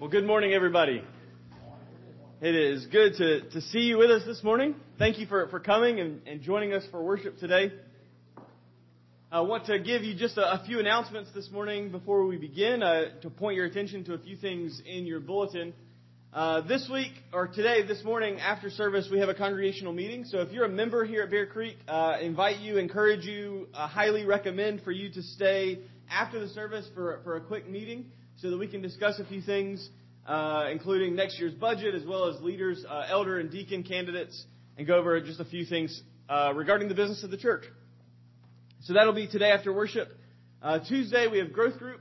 [0.00, 1.04] Well, good morning, everybody.
[2.40, 4.74] It is good to, to see you with us this morning.
[4.98, 7.70] Thank you for, for coming and, and joining us for worship today.
[9.30, 12.82] I want to give you just a, a few announcements this morning before we begin
[12.82, 15.74] uh, to point your attention to a few things in your bulletin.
[16.32, 20.24] Uh, this week, or today, this morning, after service, we have a congregational meeting.
[20.24, 23.86] So if you're a member here at Bear Creek, uh, invite you, encourage you, uh,
[23.86, 25.80] highly recommend for you to stay
[26.10, 28.06] after the service for, for a quick meeting
[28.40, 29.90] so that we can discuss a few things,
[30.26, 34.44] uh, including next year's budget as well as leaders, uh, elder and deacon candidates,
[34.78, 37.64] and go over just a few things uh, regarding the business of the church.
[38.84, 40.08] So that'll be today after worship.
[40.62, 42.00] Uh, Tuesday we have growth group.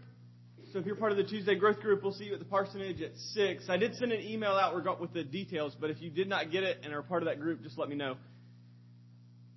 [0.71, 3.01] So if you're part of the Tuesday growth group, we'll see you at the parsonage
[3.01, 3.65] at six.
[3.69, 6.63] I did send an email out with the details, but if you did not get
[6.63, 8.15] it and are part of that group, just let me know.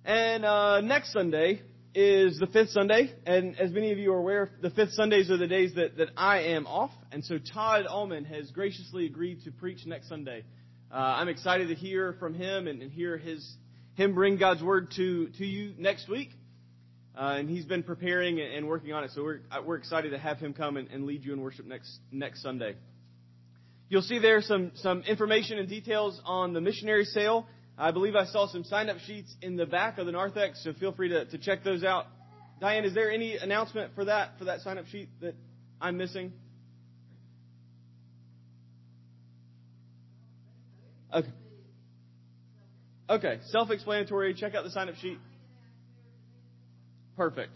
[0.03, 1.61] And uh, next Sunday
[1.95, 5.37] is the fifth Sunday, and as many of you are aware, the fifth Sundays are
[5.37, 9.51] the days that, that I am off, and so Todd Allman has graciously agreed to
[9.51, 10.43] preach next Sunday.
[10.91, 13.57] Uh, I'm excited to hear from him and, and, hear his
[13.95, 16.29] him bring God's word to to you next week,
[17.15, 19.11] uh, and he's been preparing and working on it.
[19.11, 21.65] So we're uh, we're excited to have him come and, and lead you in worship
[21.65, 22.75] next next Sunday.
[23.89, 28.25] You'll see there some some information and details on the missionary sale I believe I
[28.25, 31.25] saw some sign up sheets in the back of the narthex, so feel free to,
[31.25, 32.05] to check those out.
[32.61, 35.35] Diane, is there any announcement for that, for that sign up sheet that
[35.81, 36.31] I'm missing?
[41.13, 41.29] Okay.
[43.09, 44.33] Okay, self explanatory.
[44.33, 45.19] Check out the sign up sheet.
[47.17, 47.51] Perfect.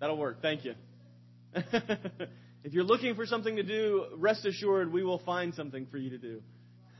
[0.00, 0.40] That'll work.
[0.42, 0.74] Thank you.
[1.54, 6.10] if you're looking for something to do, rest assured we will find something for you
[6.10, 6.42] to do.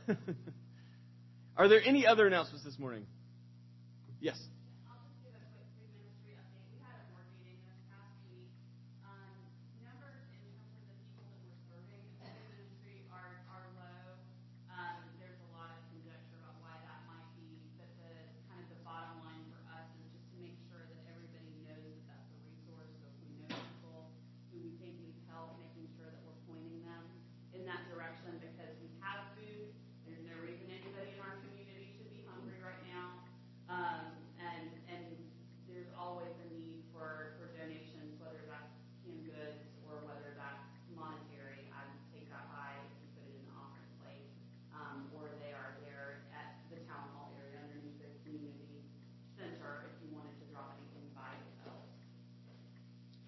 [1.57, 3.05] Are there any other announcements this morning?
[4.19, 4.39] Yes.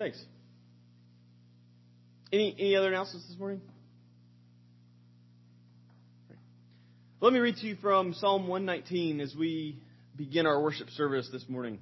[0.04, 0.22] Thanks.
[2.34, 3.62] Any, any other announcements this morning?
[7.22, 9.80] Let me read to you from Psalm 119 as we
[10.18, 11.80] begin our worship service this morning.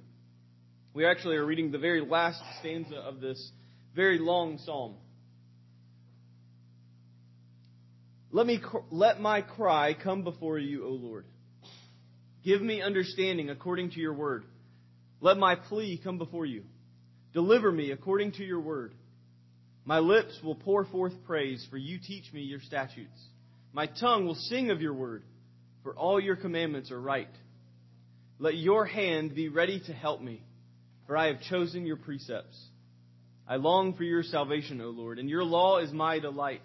[0.94, 3.52] We actually are reading the very last stanza of this
[3.96, 4.98] very long psalm.
[8.32, 8.62] Let me
[8.92, 11.26] let my cry come before you, O Lord.
[12.44, 14.44] Give me understanding according to your word.
[15.22, 16.66] Let my plea come before you.
[17.34, 18.94] Deliver me according to your word.
[19.86, 23.20] My lips will pour forth praise, for you teach me your statutes.
[23.74, 25.24] My tongue will sing of your word,
[25.84, 27.30] for all your commandments are right.
[28.38, 30.44] Let your hand be ready to help me,
[31.08, 32.60] for I have chosen your precepts.
[33.48, 36.62] I long for your salvation, O Lord, and your law is my delight.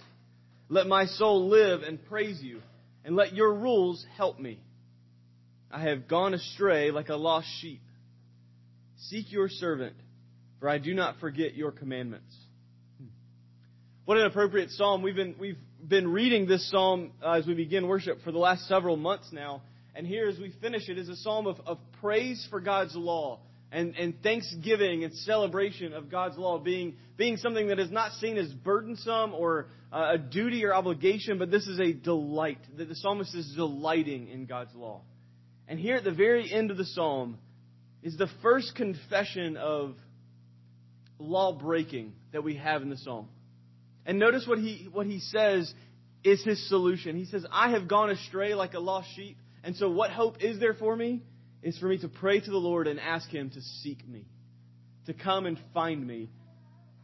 [0.69, 2.60] Let my soul live and praise you,
[3.05, 4.60] and let your rules help me.
[5.71, 7.82] I have gone astray like a lost sheep.
[8.97, 9.94] Seek your servant
[10.61, 12.34] for I do not forget your commandments.
[14.05, 15.03] What an appropriate psalm.
[15.03, 18.69] We've been, we've been reading this psalm uh, as we begin worship for the last
[18.69, 19.62] several months now.
[19.97, 23.41] And here, as we finish it, is a psalm of, of praise for God's law
[23.72, 28.37] and, and thanksgiving and celebration of God's law being, being something that is not seen
[28.37, 32.59] as burdensome or uh, a duty or obligation, but this is a delight.
[32.77, 35.03] That the psalmist is delighting in God's law.
[35.67, 37.38] And here at the very end of the psalm
[38.03, 39.97] is the first confession of
[41.19, 43.28] law breaking that we have in the psalm.
[44.04, 45.73] And notice what he, what he says
[46.23, 47.17] is his solution.
[47.17, 49.38] He says, I have gone astray like a lost sheep.
[49.64, 51.23] And so, what hope is there for me?
[51.62, 54.26] Is for me to pray to the Lord and ask Him to seek me,
[55.06, 56.31] to come and find me,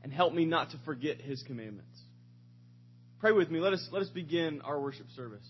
[0.05, 1.99] and help me not to forget His commandments.
[3.19, 3.59] Pray with me.
[3.59, 5.47] Let us, let us begin our worship service.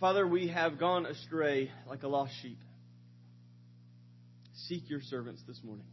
[0.00, 2.58] Father, we have gone astray like a lost sheep
[4.68, 5.86] seek your servants this morning.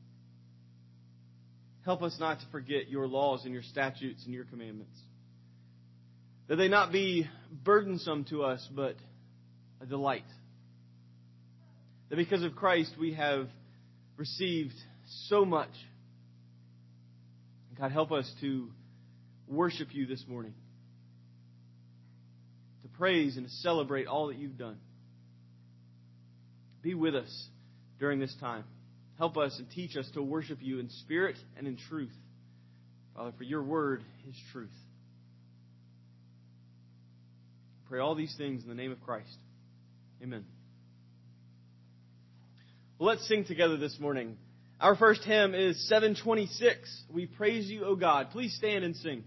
[1.85, 4.97] Help us not to forget your laws and your statutes and your commandments.
[6.47, 8.95] That they not be burdensome to us, but
[9.81, 10.25] a delight.
[12.09, 13.47] That because of Christ we have
[14.17, 14.73] received
[15.27, 15.71] so much
[17.83, 18.69] God, help us to
[19.45, 20.53] worship you this morning,
[22.83, 24.77] to praise and to celebrate all that you've done.
[26.81, 27.47] Be with us
[27.99, 28.63] during this time.
[29.17, 32.11] Help us and teach us to worship you in spirit and in truth.
[33.15, 34.69] Father, for your word is truth.
[37.89, 39.37] Pray all these things in the name of Christ.
[40.21, 40.45] Amen.
[42.97, 44.37] Well, let's sing together this morning.
[44.79, 47.03] Our first hymn is 726.
[47.11, 48.31] We praise you, O God.
[48.31, 49.23] Please stand and sing.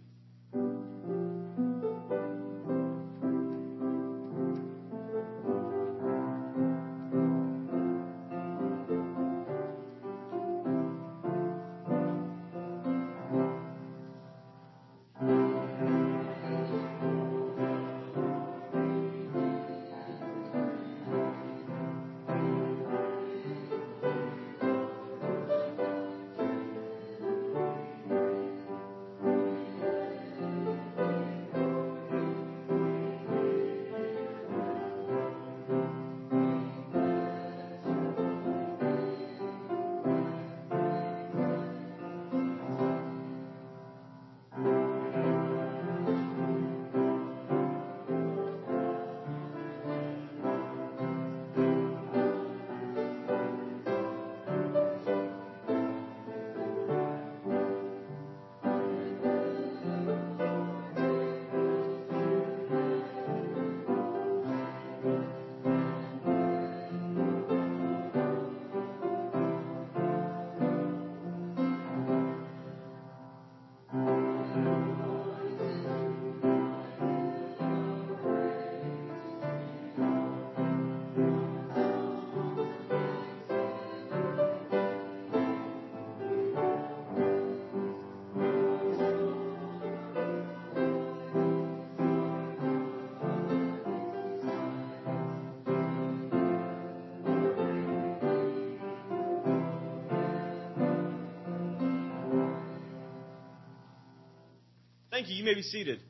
[105.16, 105.36] Thank you.
[105.36, 106.00] You may be seated.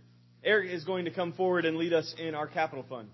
[0.42, 3.08] Eric is going to come forward and lead us in our capital fund.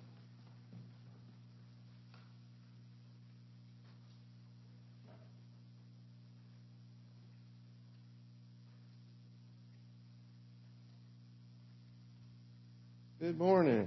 [13.20, 13.86] Good morning.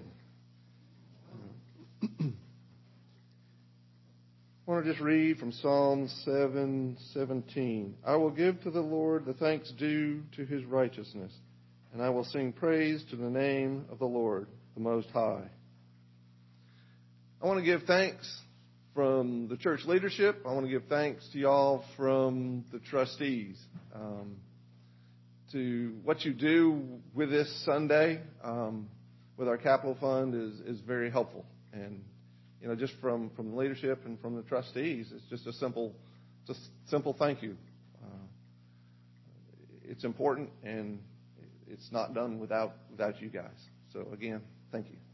[2.04, 2.08] I
[4.68, 7.94] want to just read from Psalm 7:17.
[8.06, 11.32] I will give to the Lord the thanks due to his righteousness
[11.96, 15.46] and I will sing praise to the name of the Lord, the Most High.
[17.42, 18.30] I want to give thanks
[18.94, 20.44] from the church leadership.
[20.46, 23.58] I want to give thanks to y'all from the trustees.
[23.94, 24.36] Um,
[25.54, 26.84] to what you do
[27.14, 28.90] with this Sunday um,
[29.38, 31.46] with our capital fund is, is very helpful.
[31.72, 32.04] And,
[32.62, 35.94] you know, just from, from the leadership and from the trustees, it's just a simple,
[36.46, 36.60] just
[36.90, 37.56] simple thank you.
[38.04, 38.26] Uh,
[39.86, 41.00] it's important and
[41.68, 43.70] it's not done without without you guys.
[43.92, 44.42] So again,
[44.72, 45.05] thank you.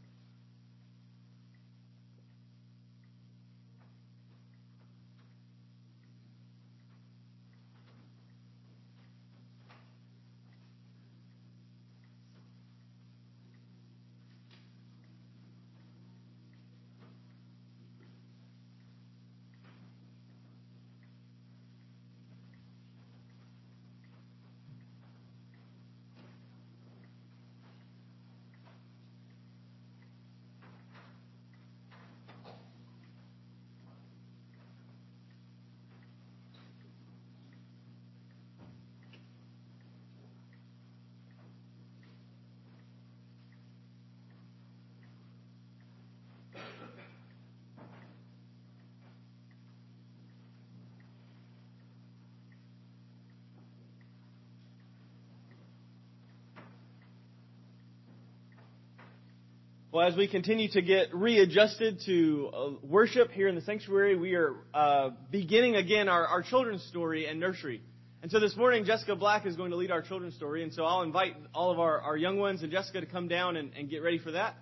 [59.92, 64.36] Well, as we continue to get readjusted to uh, worship here in the sanctuary, we
[64.36, 67.82] are uh, beginning again our, our children's story and nursery.
[68.22, 70.62] And so this morning, Jessica Black is going to lead our children's story.
[70.62, 73.58] And so I'll invite all of our, our young ones and Jessica to come down
[73.58, 74.54] and, and get ready for that.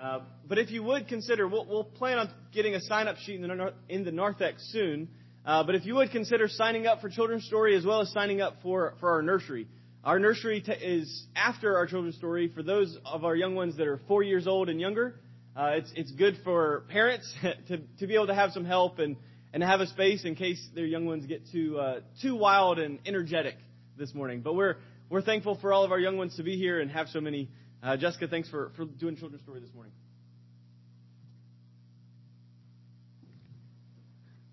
[0.00, 3.42] Uh, but if you would consider, we'll, we'll, plan on getting a sign up sheet
[3.42, 5.08] in the, in the narthex soon.
[5.44, 8.40] Uh, but if you would consider signing up for children's story as well as signing
[8.40, 9.66] up for, for our nursery.
[10.04, 13.86] Our nursery t- is after our children's story for those of our young ones that
[13.86, 15.16] are four years old and younger.
[15.56, 17.32] Uh, it's it's good for parents
[17.68, 19.16] to to be able to have some help and
[19.52, 23.00] and have a space in case their young ones get too uh, too wild and
[23.06, 23.56] energetic
[23.96, 24.40] this morning.
[24.40, 24.76] But we're
[25.10, 27.48] we're thankful for all of our young ones to be here and have so many.
[27.82, 29.92] Uh, Jessica, thanks for, for doing children's story this morning.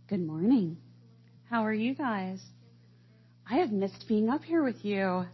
[0.08, 0.78] Good morning.
[1.50, 2.40] How are you guys?
[3.50, 5.26] I have missed being up here with you.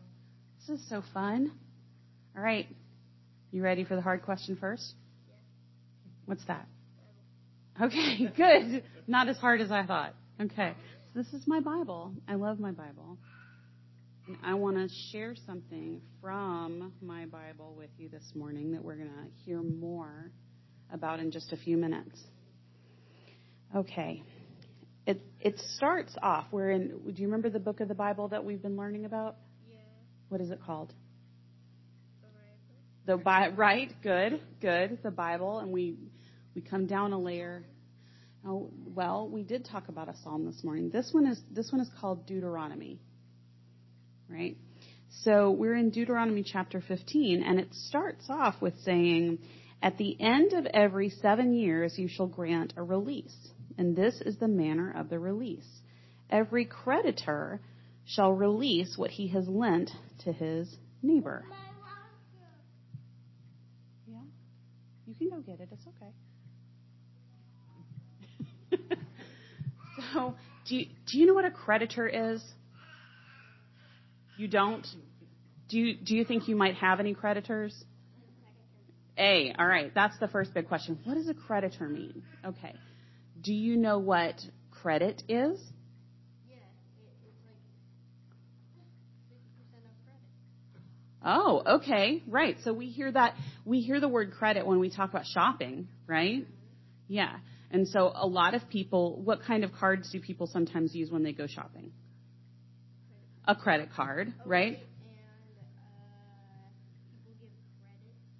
[0.68, 1.52] This is so fun.
[2.36, 2.68] All right.
[3.52, 4.94] You ready for the hard question first?
[6.26, 6.68] What's that?
[7.82, 8.84] Okay, good.
[9.08, 10.14] Not as hard as I thought.
[10.40, 10.74] Okay.
[11.14, 12.14] So this is my Bible.
[12.28, 13.18] I love my Bible.
[14.28, 18.96] And I want to share something from my Bible with you this morning that we're
[18.96, 20.32] going to hear more
[20.94, 22.22] about in just a few minutes.
[23.76, 24.22] Okay.
[25.08, 26.46] It it starts off.
[26.52, 27.14] We're in.
[27.14, 29.38] Do you remember the book of the Bible that we've been learning about?
[30.32, 30.94] What is it called?
[33.06, 33.94] The The Bi- right.
[34.02, 34.40] Good.
[34.62, 35.00] Good.
[35.04, 35.98] The Bible, and we
[36.56, 37.66] we come down a layer.
[38.48, 40.90] Oh, well, we did talk about a psalm this morning.
[40.90, 43.02] This one is this one is called Deuteronomy.
[44.30, 44.56] Right.
[45.26, 49.40] So we're in Deuteronomy chapter 15, and it starts off with saying,
[49.84, 53.36] "At the end of every seven years, you shall grant a release."
[53.78, 55.82] and this is the manner of the release.
[56.30, 57.60] Every creditor
[58.06, 59.92] shall release what he has lent
[60.24, 61.46] to his neighbor.
[64.08, 64.20] Yeah,
[65.08, 65.70] you can go get it.
[65.72, 66.12] It's okay.
[70.14, 70.36] so,
[70.68, 72.44] do you, do you know what a creditor is?
[74.38, 74.86] You don't?
[75.70, 77.84] Do you, do you think you might have any creditors?
[79.18, 80.98] A, all right, that's the first big question.
[81.04, 82.24] What does a creditor mean?
[82.46, 82.74] Okay.
[83.42, 84.36] Do you know what
[84.72, 85.60] credit is?
[86.50, 86.56] Yeah,
[86.98, 87.60] it, it's like
[89.30, 90.32] fifty percent of credit.
[91.24, 92.24] Oh, okay.
[92.28, 92.58] Right.
[92.64, 93.36] So we hear that
[93.66, 96.48] we hear the word credit when we talk about shopping, right?
[97.08, 97.38] Yeah.
[97.70, 101.24] And so a lot of people, what kind of cards do people sometimes use when
[101.24, 101.92] they go shopping?
[103.46, 104.78] A credit card, right?
[104.78, 104.80] And uh,
[107.30, 107.36] give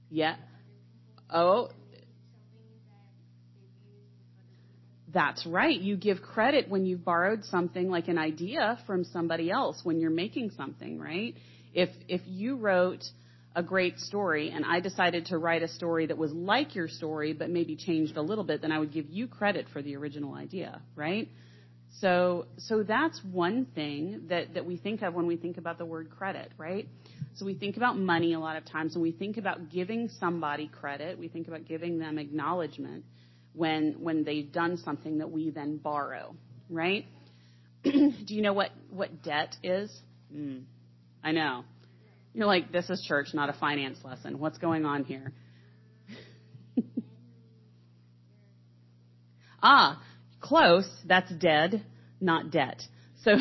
[0.10, 0.36] Yeah.
[0.36, 1.30] to other people.
[1.30, 3.98] Oh, Something that they've used with other
[4.36, 5.14] people.
[5.14, 5.80] That's right.
[5.80, 10.10] You give credit when you've borrowed something like an idea from somebody else when you're
[10.10, 11.36] making something, right?
[11.74, 13.04] If if you wrote
[13.56, 17.34] a great story and I decided to write a story that was like your story
[17.34, 20.36] but maybe changed a little bit, then I would give you credit for the original
[20.36, 21.28] idea, right?
[22.00, 26.10] So so that's one thing that we think of when we think about the word
[26.10, 26.88] credit, right?
[27.36, 30.68] So we think about money a lot of times and we think about giving somebody
[30.68, 33.04] credit, we think about giving them acknowledgement
[33.54, 36.36] when when they've done something that we then borrow,
[36.70, 37.06] right?
[37.84, 39.92] Do you know what what debt is?
[40.34, 40.64] Mm.
[41.24, 41.64] I know.
[42.34, 44.40] You're like, this is church, not a finance lesson.
[44.40, 45.34] What's going on here?
[49.64, 50.02] ah,
[50.40, 50.90] close.
[51.06, 51.84] That's dead,
[52.20, 52.82] not debt.
[53.24, 53.36] So,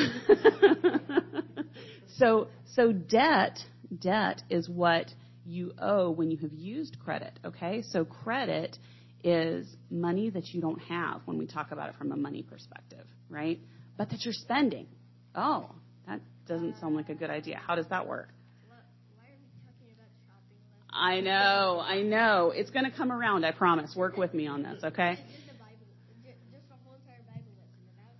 [2.18, 3.58] so, so debt,
[3.98, 5.06] debt is what
[5.46, 7.38] you owe when you have used credit.
[7.44, 8.76] Okay, so credit
[9.22, 13.06] is money that you don't have when we talk about it from a money perspective,
[13.28, 13.58] right?
[13.96, 14.86] But that you're spending.
[15.34, 15.70] Oh,
[16.06, 17.58] that doesn't sound like a good idea.
[17.66, 18.28] How does that work?
[18.68, 18.76] Why
[19.16, 20.58] why are we talking about shopping?
[20.82, 22.52] Like, I know, I know.
[22.54, 23.94] It's going to come around, I promise.
[23.96, 25.16] Work with me on this, okay?
[25.16, 25.86] Just the Bible,
[26.22, 28.12] ju- just a whole entire Bible lesson about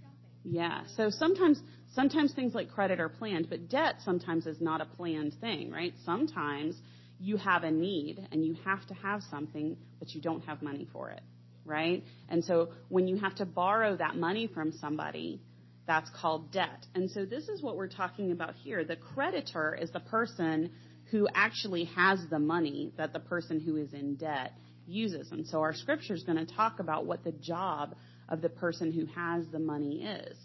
[0.00, 0.52] shopping.
[0.52, 0.82] Yeah.
[0.96, 1.60] So sometimes
[1.94, 5.94] sometimes things like credit are planned, but debt sometimes is not a planned thing, right?
[6.04, 6.76] Sometimes
[7.20, 10.86] you have a need and you have to have something, but you don't have money
[10.92, 11.22] for it,
[11.64, 12.04] right?
[12.28, 15.40] And so when you have to borrow that money from somebody,
[15.88, 16.86] that's called debt.
[16.94, 18.84] And so this is what we're talking about here.
[18.84, 20.70] The creditor is the person
[21.10, 24.52] who actually has the money that the person who is in debt
[24.86, 25.32] uses.
[25.32, 27.96] And so our scripture is going to talk about what the job
[28.28, 30.36] of the person who has the money is.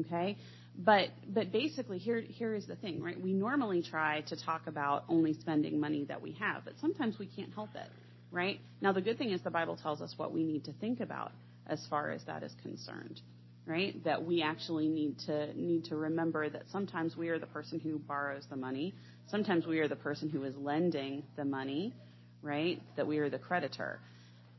[0.00, 0.36] Okay?
[0.76, 3.20] But but basically here here is the thing, right?
[3.20, 7.26] We normally try to talk about only spending money that we have, but sometimes we
[7.26, 7.88] can't help it,
[8.30, 8.58] right?
[8.80, 11.32] Now the good thing is the Bible tells us what we need to think about
[11.66, 13.20] as far as that is concerned,
[13.66, 14.02] right?
[14.04, 17.98] That we actually need to need to remember that sometimes we are the person who
[17.98, 18.94] borrows the money,
[19.30, 21.94] sometimes we are the person who is lending the money,
[22.42, 22.82] right?
[22.96, 24.00] That we are the creditor.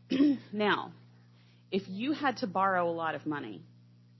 [0.54, 0.92] now,
[1.72, 3.62] if you had to borrow a lot of money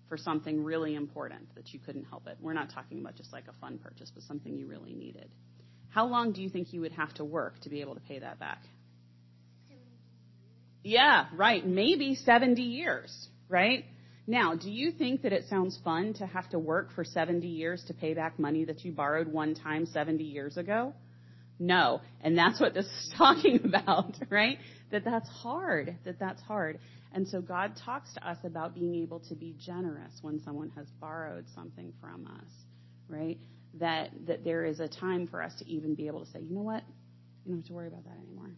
[0.10, 3.46] for something really important that you couldn't help it, we're not talking about just like
[3.48, 5.30] a fun purchase, but something you really needed.
[5.90, 8.20] How long do you think you would have to work to be able to pay
[8.20, 8.60] that back?
[10.84, 11.66] Yeah, right.
[11.66, 13.86] Maybe 70 years, right?
[14.26, 17.84] Now, do you think that it sounds fun to have to work for 70 years
[17.88, 20.94] to pay back money that you borrowed one time 70 years ago?
[21.60, 22.02] No.
[22.22, 24.58] And that's what this is talking about, right?
[24.92, 26.80] That that's hard, that that's hard.
[27.14, 30.88] And so God talks to us about being able to be generous when someone has
[31.00, 32.50] borrowed something from us,
[33.08, 33.38] right?
[33.80, 36.54] that that there is a time for us to even be able to say, you
[36.54, 36.84] know what,
[37.46, 38.52] you don't have to worry about that anymore.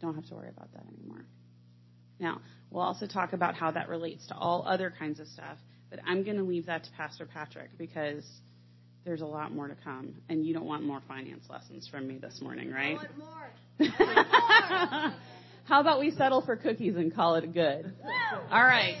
[0.00, 1.24] Don't have to worry about that anymore.
[2.18, 5.58] Now, we'll also talk about how that relates to all other kinds of stuff,
[5.90, 8.24] but I'm going to leave that to Pastor Patrick because
[9.04, 12.18] there's a lot more to come, and you don't want more finance lessons from me
[12.18, 12.98] this morning, right?
[12.98, 15.12] I want more.
[15.64, 17.92] How about we settle for cookies and call it good?
[18.50, 18.96] All right.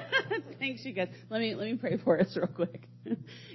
[0.58, 1.08] Thanks, you guys.
[1.30, 2.86] Let me let me pray for us real quick.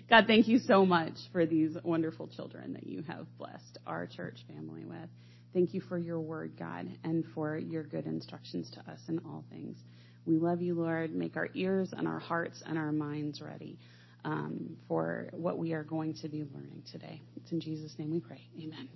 [0.10, 4.38] God, thank you so much for these wonderful children that you have blessed our church
[4.48, 5.10] family with.
[5.54, 9.44] Thank you for your word, God, and for your good instructions to us in all
[9.50, 9.78] things.
[10.26, 11.16] We love you, Lord.
[11.16, 13.80] Make our ears and our hearts and our minds ready
[14.26, 17.22] um, for what we are going to be learning today.
[17.38, 18.42] It's in Jesus' name we pray.
[18.62, 18.90] Amen.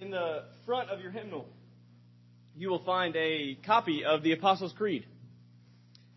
[0.00, 1.46] In the front of your hymnal,
[2.56, 5.06] you will find a copy of the Apostles' Creed.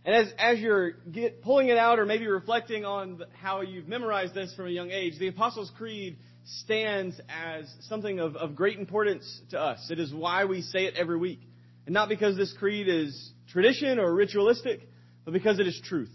[0.04, 4.34] And as, as you're get, pulling it out or maybe reflecting on how you've memorized
[4.34, 9.24] this from a young age, the Apostles' Creed stands as something of, of great importance
[9.52, 9.88] to us.
[9.90, 11.40] It is why we say it every week.
[11.86, 14.82] And not because this creed is tradition or ritualistic,
[15.24, 16.12] but because it is truth.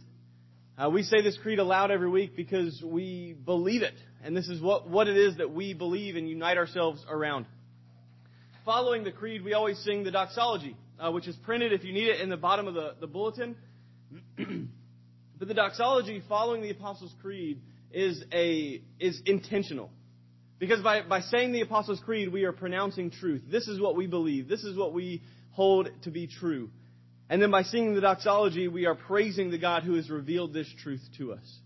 [0.76, 3.94] Uh, we say this creed aloud every week because we believe it.
[4.22, 7.46] And this is what, what it is that we believe and unite ourselves around.
[8.68, 12.08] Following the creed, we always sing the doxology, uh, which is printed, if you need
[12.08, 13.56] it, in the bottom of the, the bulletin.
[14.36, 17.62] but the doxology following the Apostles' Creed
[17.92, 19.90] is, a, is intentional.
[20.58, 23.40] Because by, by saying the Apostles' Creed, we are pronouncing truth.
[23.50, 24.48] This is what we believe.
[24.48, 26.68] This is what we hold to be true.
[27.30, 30.70] And then by singing the doxology, we are praising the God who has revealed this
[30.82, 31.58] truth to us.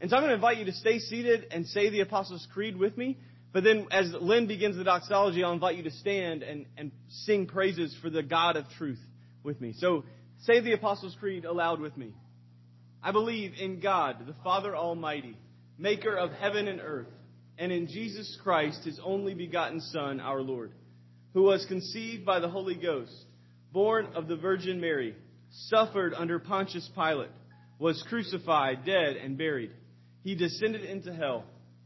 [0.00, 2.78] And so I'm going to invite you to stay seated and say the Apostles' Creed
[2.78, 3.18] with me.
[3.56, 7.46] But then as Lynn begins the doxology, I'll invite you to stand and, and sing
[7.46, 9.00] praises for the God of truth
[9.42, 9.72] with me.
[9.78, 10.04] So
[10.40, 12.12] say the Apostles' Creed aloud with me.
[13.02, 15.38] I believe in God, the Father Almighty,
[15.78, 17.06] maker of heaven and earth,
[17.56, 20.72] and in Jesus Christ, his only begotten Son, our Lord,
[21.32, 23.24] who was conceived by the Holy Ghost,
[23.72, 25.16] born of the Virgin Mary,
[25.70, 27.30] suffered under Pontius Pilate,
[27.78, 29.70] was crucified, dead, and buried.
[30.24, 31.46] He descended into hell.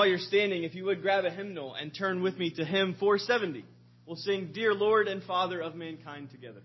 [0.00, 2.96] While you're standing, if you would grab a hymnal and turn with me to hymn
[2.98, 3.66] 470,
[4.06, 6.62] we'll sing Dear Lord and Father of Mankind together.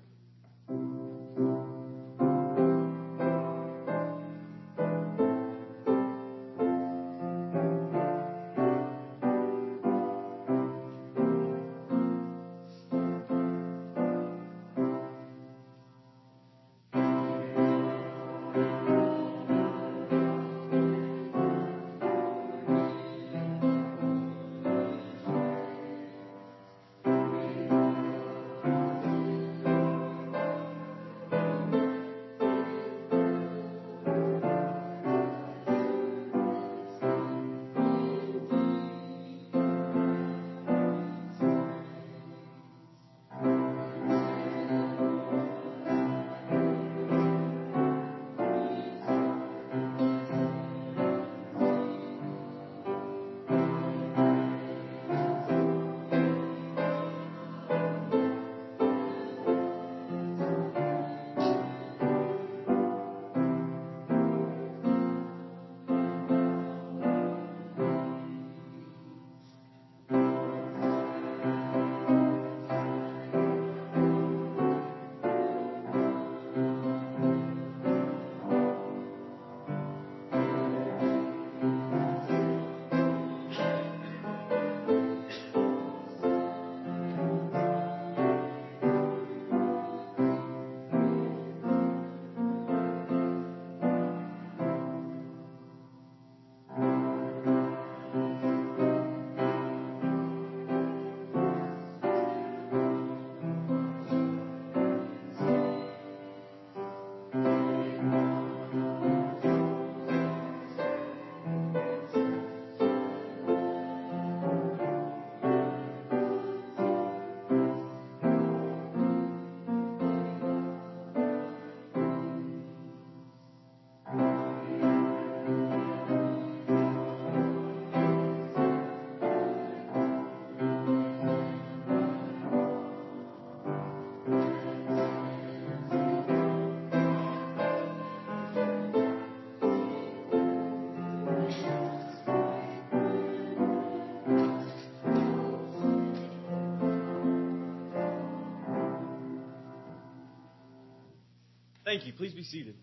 [151.95, 152.11] Thank you.
[152.11, 152.75] Please be seated.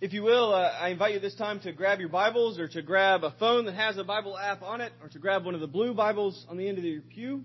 [0.00, 2.80] If you will, uh, I invite you this time to grab your Bibles or to
[2.80, 5.60] grab a phone that has a Bible app on it or to grab one of
[5.60, 7.44] the blue Bibles on the end of your pew,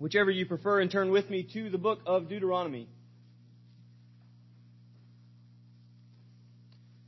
[0.00, 2.88] whichever you prefer, and turn with me to the book of Deuteronomy.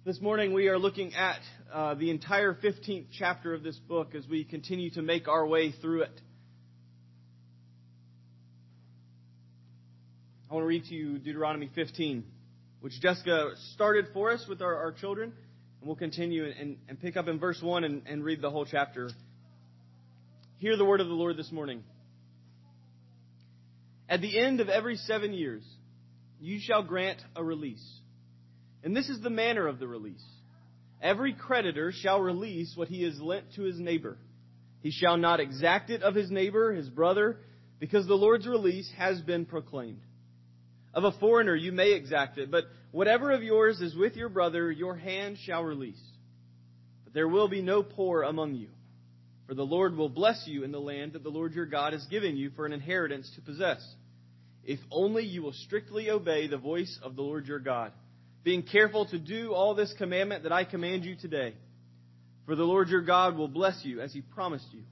[0.05, 1.41] This morning we are looking at
[1.73, 5.73] uh, the entire 15th chapter of this book as we continue to make our way
[5.73, 6.21] through it.
[10.55, 12.23] I want to read to you Deuteronomy 15
[12.79, 15.33] which Jessica started for us with our, our children.
[15.81, 18.65] And we'll continue and, and pick up in verse 1 and, and read the whole
[18.65, 19.11] chapter.
[20.59, 21.83] Hear the word of the Lord this morning.
[24.09, 25.65] At the end of every seven years,
[26.39, 27.85] you shall grant a release.
[28.85, 30.25] And this is the manner of the release.
[31.03, 34.19] Every creditor shall release what he has lent to his neighbor.
[34.83, 37.41] He shall not exact it of his neighbor, his brother,
[37.81, 39.99] because the Lord's release has been proclaimed.
[40.95, 44.71] Of a foreigner you may exact it, but whatever of yours is with your brother,
[44.71, 46.01] your hand shall release.
[47.03, 48.69] But there will be no poor among you,
[49.49, 52.07] for the Lord will bless you in the land that the Lord your God has
[52.07, 53.85] given you for an inheritance to possess,
[54.63, 57.91] if only you will strictly obey the voice of the Lord your God,
[58.45, 61.55] being careful to do all this commandment that I command you today.
[62.47, 64.83] For the Lord your God will bless you as he promised you.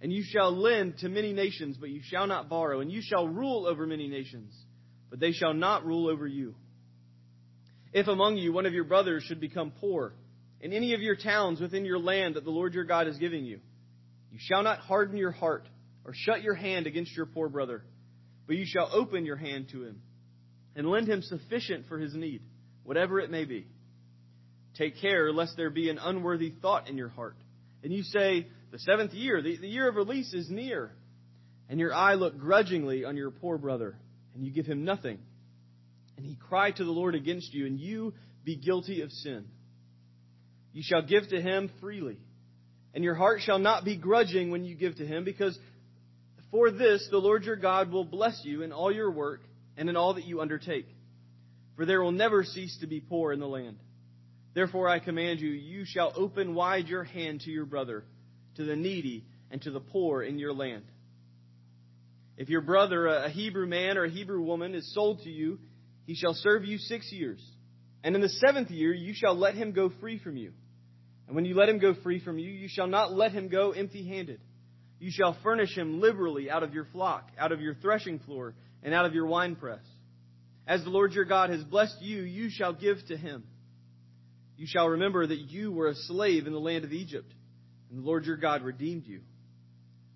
[0.00, 3.28] And you shall lend to many nations, but you shall not borrow, and you shall
[3.28, 4.52] rule over many nations
[5.14, 6.56] but they shall not rule over you.
[7.92, 10.12] If among you one of your brothers should become poor,
[10.60, 13.44] in any of your towns within your land that the Lord your God is giving
[13.44, 13.60] you,
[14.32, 15.68] you shall not harden your heart
[16.04, 17.84] or shut your hand against your poor brother,
[18.48, 20.02] but you shall open your hand to him
[20.74, 22.42] and lend him sufficient for his need,
[22.82, 23.68] whatever it may be.
[24.76, 27.36] Take care lest there be an unworthy thought in your heart,
[27.84, 30.90] and you say, The seventh year, the, the year of release is near,
[31.68, 33.96] and your eye look grudgingly on your poor brother
[34.34, 35.18] and you give him nothing,
[36.16, 39.46] and he cry to the Lord against you, and you be guilty of sin.
[40.72, 42.18] You shall give to him freely,
[42.94, 45.58] and your heart shall not be grudging when you give to him, because
[46.50, 49.42] for this the Lord your God will bless you in all your work
[49.76, 50.86] and in all that you undertake.
[51.76, 53.78] For there will never cease to be poor in the land.
[54.54, 58.04] Therefore I command you, you shall open wide your hand to your brother,
[58.56, 60.84] to the needy, and to the poor in your land.
[62.36, 65.58] If your brother, a Hebrew man or a Hebrew woman, is sold to you,
[66.06, 67.42] he shall serve you six years.
[68.02, 70.52] And in the seventh year you shall let him go free from you.
[71.26, 73.70] And when you let him go free from you, you shall not let him go
[73.70, 74.40] empty handed.
[74.98, 78.92] You shall furnish him liberally out of your flock, out of your threshing floor, and
[78.92, 79.82] out of your winepress.
[80.66, 83.44] As the Lord your God has blessed you, you shall give to him.
[84.56, 87.32] You shall remember that you were a slave in the land of Egypt,
[87.90, 89.20] and the Lord your God redeemed you.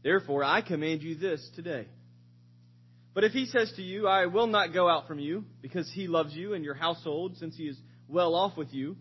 [0.03, 1.87] Therefore, I command you this today
[3.15, 6.07] but if he says to you, I will not go out from you, because he
[6.07, 8.97] loves you and your household, since he is well off with you,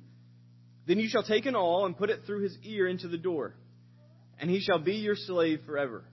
[0.87, 3.55] then you shall take an awl and put it through his ear into the door,
[4.39, 6.05] and he shall be your slave forever.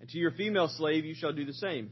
[0.00, 1.90] And to your female slave you shall do the same.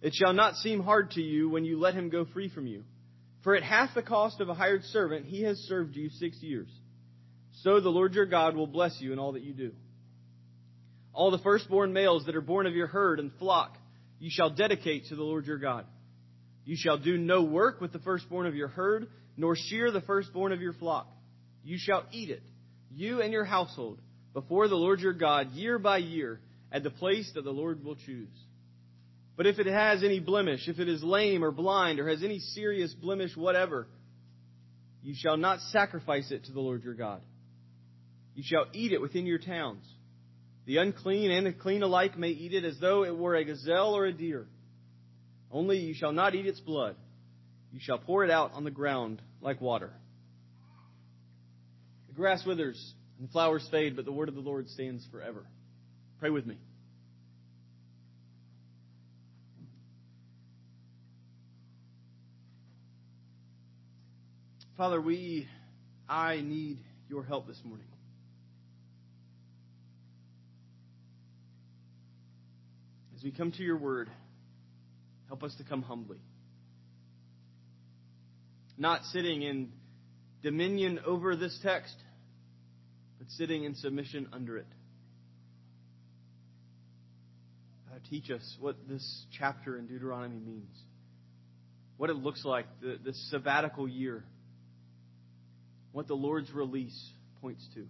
[0.00, 2.82] It shall not seem hard to you when you let him go free from you.
[3.44, 6.68] For at half the cost of a hired servant he has served you six years.
[7.62, 9.72] So the Lord your God will bless you in all that you do.
[11.12, 13.76] All the firstborn males that are born of your herd and flock,
[14.22, 15.84] you shall dedicate to the Lord your God.
[16.64, 20.52] You shall do no work with the firstborn of your herd, nor shear the firstborn
[20.52, 21.08] of your flock.
[21.64, 22.44] You shall eat it,
[22.92, 23.98] you and your household,
[24.32, 26.38] before the Lord your God, year by year,
[26.70, 28.28] at the place that the Lord will choose.
[29.36, 32.38] But if it has any blemish, if it is lame or blind, or has any
[32.38, 33.88] serious blemish whatever,
[35.02, 37.22] you shall not sacrifice it to the Lord your God.
[38.36, 39.84] You shall eat it within your towns.
[40.64, 43.96] The unclean and the clean alike may eat it as though it were a gazelle
[43.96, 44.46] or a deer.
[45.50, 46.96] Only you shall not eat its blood.
[47.72, 49.92] You shall pour it out on the ground like water.
[52.08, 55.44] The grass withers and the flowers fade, but the word of the Lord stands forever.
[56.20, 56.58] Pray with me.
[64.76, 65.46] Father, we,
[66.08, 67.86] I need your help this morning.
[73.22, 74.10] As we come to your word,
[75.28, 76.18] help us to come humbly.
[78.76, 79.68] Not sitting in
[80.42, 81.94] dominion over this text,
[83.18, 84.66] but sitting in submission under it.
[87.92, 90.76] Uh, teach us what this chapter in Deuteronomy means,
[91.98, 94.24] what it looks like, the, the sabbatical year,
[95.92, 97.86] what the Lord's release points to.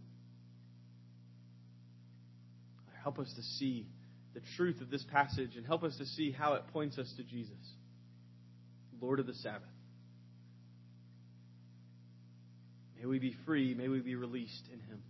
[3.03, 3.87] Help us to see
[4.35, 7.23] the truth of this passage and help us to see how it points us to
[7.23, 7.57] Jesus,
[9.01, 9.69] Lord of the Sabbath.
[12.99, 13.75] May we be free.
[13.75, 15.03] May we be released in Him.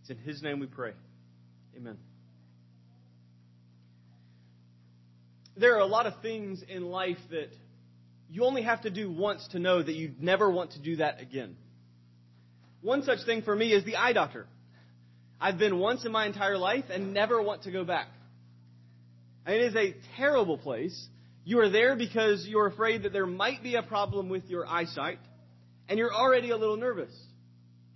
[0.00, 0.92] It's in His name we pray.
[1.76, 1.96] Amen.
[5.56, 7.50] There are a lot of things in life that
[8.28, 11.20] you only have to do once to know that you never want to do that
[11.20, 11.56] again.
[12.80, 14.46] One such thing for me is the eye doctor.
[15.40, 18.08] I've been once in my entire life and never want to go back.
[19.46, 21.08] It is a terrible place.
[21.44, 25.20] You are there because you're afraid that there might be a problem with your eyesight,
[25.88, 27.12] and you're already a little nervous.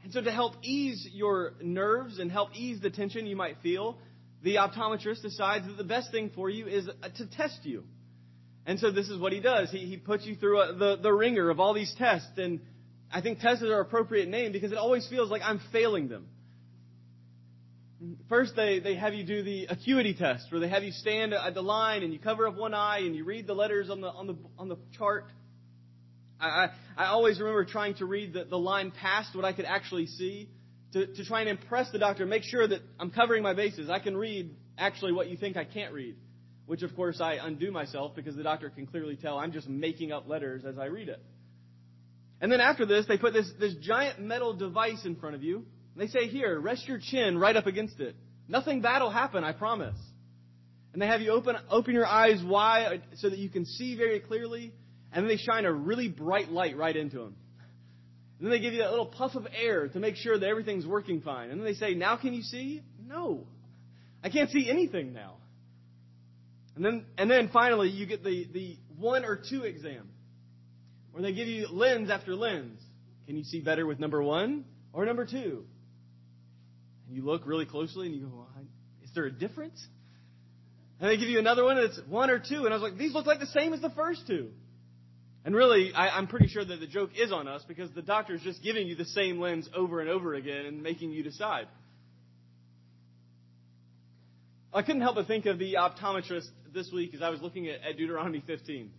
[0.04, 3.98] And so, to help ease your nerves and help ease the tension you might feel,
[4.42, 7.84] the optometrist decides that the best thing for you is uh, to test you.
[8.66, 9.70] And so, this is what he does.
[9.70, 12.60] He, he puts you through a, the, the ringer of all these tests, and
[13.12, 16.26] I think tests are an appropriate name because it always feels like I'm failing them.
[18.28, 21.54] First, they, they have you do the acuity test, where they have you stand at
[21.54, 24.08] the line and you cover up one eye and you read the letters on the,
[24.08, 25.26] on the, on the chart.
[26.40, 29.66] I, I, I always remember trying to read the, the line past what I could
[29.66, 30.48] actually see
[30.94, 33.88] to, to try and impress the doctor, make sure that I'm covering my bases.
[33.88, 36.16] I can read actually what you think I can't read,
[36.66, 40.12] which of course I undo myself because the doctor can clearly tell I'm just making
[40.12, 41.22] up letters as I read it.
[42.40, 45.64] And then after this, they put this, this giant metal device in front of you
[45.96, 48.16] they say, Here, rest your chin right up against it.
[48.48, 49.98] Nothing bad will happen, I promise.
[50.92, 54.20] And they have you open, open your eyes wide so that you can see very
[54.20, 54.72] clearly.
[55.12, 57.36] And then they shine a really bright light right into them.
[58.38, 60.86] And then they give you a little puff of air to make sure that everything's
[60.86, 61.50] working fine.
[61.50, 62.82] And then they say, Now can you see?
[63.06, 63.46] No.
[64.24, 65.36] I can't see anything now.
[66.74, 70.08] And then, and then finally, you get the, the one or two exam
[71.12, 72.80] where they give you lens after lens.
[73.26, 75.64] Can you see better with number one or number two?
[77.12, 78.48] You look really closely and you go, well,
[79.02, 79.86] is there a difference?
[81.00, 82.64] And they give you another one that's one or two.
[82.64, 84.50] And I was like, these look like the same as the first two.
[85.44, 88.34] And really, I, I'm pretty sure that the joke is on us because the doctor
[88.34, 91.66] is just giving you the same lens over and over again and making you decide.
[94.72, 97.82] I couldn't help but think of the optometrist this week as I was looking at,
[97.82, 98.90] at Deuteronomy 15.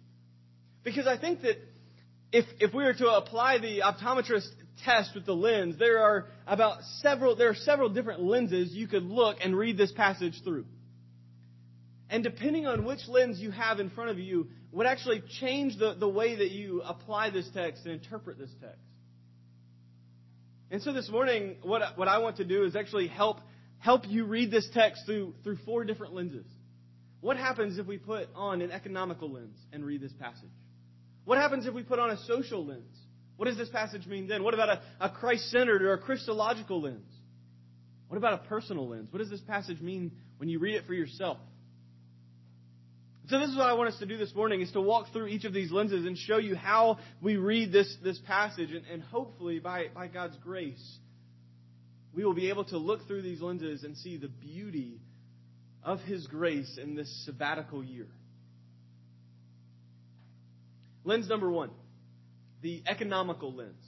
[0.83, 1.55] Because I think that
[2.31, 4.49] if, if we were to apply the optometrist
[4.85, 9.03] test with the lens, there are about several, there are several different lenses you could
[9.03, 10.65] look and read this passage through.
[12.09, 15.95] And depending on which lens you have in front of you, would actually change the,
[15.95, 18.79] the way that you apply this text and interpret this text.
[20.71, 23.37] And so this morning, what, what I want to do is actually help,
[23.77, 26.47] help you read this text through, through four different lenses.
[27.21, 30.49] What happens if we put on an economical lens and read this passage?
[31.25, 32.97] What happens if we put on a social lens?
[33.37, 34.43] What does this passage mean then?
[34.43, 37.09] What about a, a Christ centered or a Christological lens?
[38.07, 39.11] What about a personal lens?
[39.11, 41.37] What does this passage mean when you read it for yourself?
[43.29, 45.27] So this is what I want us to do this morning is to walk through
[45.27, 49.01] each of these lenses and show you how we read this, this passage and, and
[49.01, 50.99] hopefully by, by God's grace
[52.13, 54.99] we will be able to look through these lenses and see the beauty
[55.83, 58.07] of His grace in this sabbatical year.
[61.03, 61.71] Lens number one
[62.63, 63.85] the economical lens.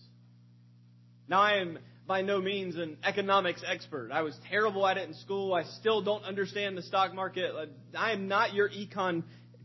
[1.28, 4.12] Now, I am by no means an economics expert.
[4.12, 5.54] I was terrible at it in school.
[5.54, 7.52] I still don't understand the stock market.
[7.98, 9.24] I am not your econ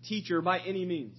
[0.09, 1.19] teacher by any means.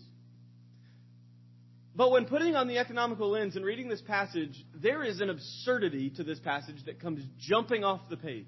[1.95, 6.09] But when putting on the economical lens and reading this passage, there is an absurdity
[6.11, 8.47] to this passage that comes jumping off the page.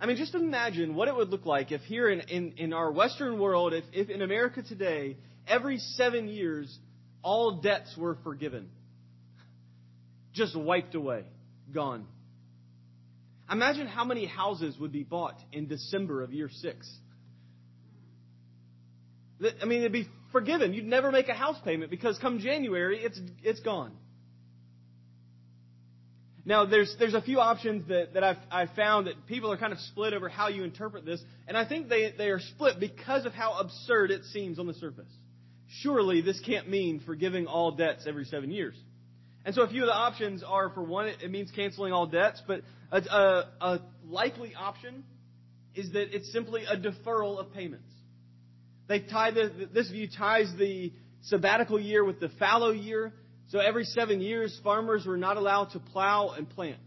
[0.00, 2.90] I mean, just imagine what it would look like if here in, in, in our
[2.90, 6.78] Western world, if, if in America today, every seven years,
[7.22, 8.68] all debts were forgiven.
[10.32, 11.24] Just wiped away.
[11.72, 12.06] Gone.
[13.50, 16.88] Imagine how many houses would be bought in December of year six.
[19.60, 20.72] I mean, it'd be forgiven.
[20.74, 23.92] You'd never make a house payment because come January, it's, it's gone.
[26.44, 29.72] Now, there's, there's a few options that, that I've, I've found that people are kind
[29.72, 33.26] of split over how you interpret this, and I think they, they are split because
[33.26, 35.12] of how absurd it seems on the surface
[35.82, 38.74] surely this can't mean forgiving all debts every seven years.
[39.44, 42.42] And so a few of the options are for one, it means canceling all debts,
[42.46, 45.04] but a, a, a likely option
[45.74, 47.88] is that it's simply a deferral of payments.
[48.88, 53.12] They tie the, this view ties the sabbatical year with the fallow year.
[53.48, 56.80] So every seven years, farmers were not allowed to plow and plant.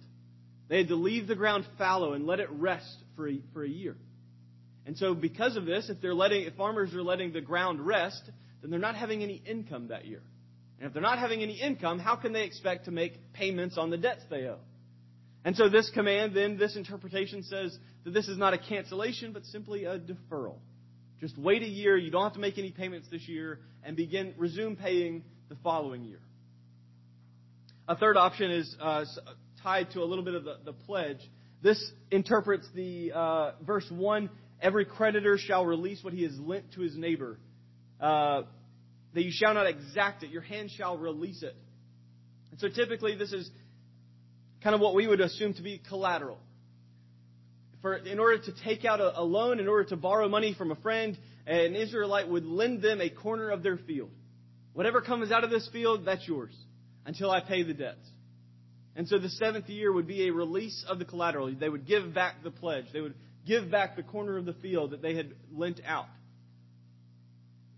[0.68, 3.70] They had to leave the ground fallow and let it rest for a, for a
[3.70, 3.96] year.
[4.86, 8.22] And so because of this, if they're letting, if farmers are letting the ground rest,
[8.64, 10.24] then they're not having any income that year.
[10.80, 13.90] And if they're not having any income, how can they expect to make payments on
[13.90, 14.60] the debts they owe?
[15.46, 19.44] And so this command, then, this interpretation says that this is not a cancellation, but
[19.46, 20.56] simply a deferral.
[21.20, 24.34] Just wait a year, you don't have to make any payments this year, and begin,
[24.38, 26.20] resume paying the following year.
[27.88, 29.04] A third option is uh,
[29.62, 31.20] tied to a little bit of the, the pledge.
[31.62, 34.30] This interprets the uh, verse 1
[34.62, 37.38] every creditor shall release what he has lent to his neighbor.
[38.04, 38.44] Uh,
[39.14, 41.56] that you shall not exact it, your hand shall release it.
[42.52, 43.50] And so typically, this is
[44.62, 46.40] kind of what we would assume to be collateral.
[47.82, 50.72] For, in order to take out a, a loan, in order to borrow money from
[50.72, 54.12] a friend, an Israelite would lend them a corner of their field.
[54.74, 56.54] Whatever comes out of this field, that's yours
[57.06, 58.06] until I pay the debts.
[58.98, 61.54] And so the seventh year would be a release of the collateral.
[61.56, 62.86] They would give back the pledge.
[62.92, 63.16] They would
[63.48, 66.08] give back the corner of the field that they had lent out.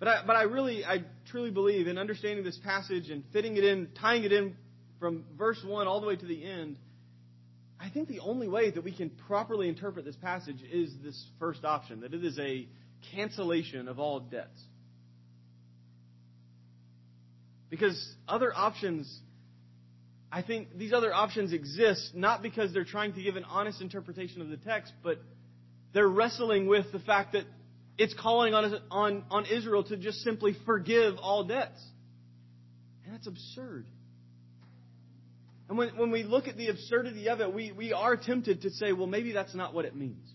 [0.06, 3.63] But I, but I really, I truly believe in understanding this passage and fitting it
[3.63, 4.56] in, tying it in
[5.00, 6.78] from verse 1 all the way to the end,
[7.80, 11.65] I think the only way that we can properly interpret this passage is this first
[11.65, 12.68] option, that it is a
[13.15, 14.62] cancellation of all debts.
[17.72, 19.12] Because other options,
[20.32, 24.41] I think these other options exist not because they're trying to give an honest interpretation
[24.44, 25.18] of the text, but
[25.96, 27.46] they're wrestling with the fact that
[27.97, 31.81] it's calling on, on, on Israel to just simply forgive all debts.
[33.05, 33.86] And that's absurd.
[35.69, 38.69] And when, when we look at the absurdity of it, we, we are tempted to
[38.69, 40.27] say, well, maybe that's not what it means.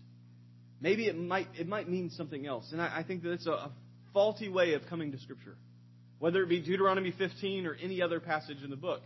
[0.80, 2.70] Maybe it might, it might mean something else.
[2.72, 3.72] And I, I think that it's a, a
[4.12, 5.56] faulty way of coming to Scripture.
[6.18, 9.02] Whether it be Deuteronomy 15 or any other passage in the book.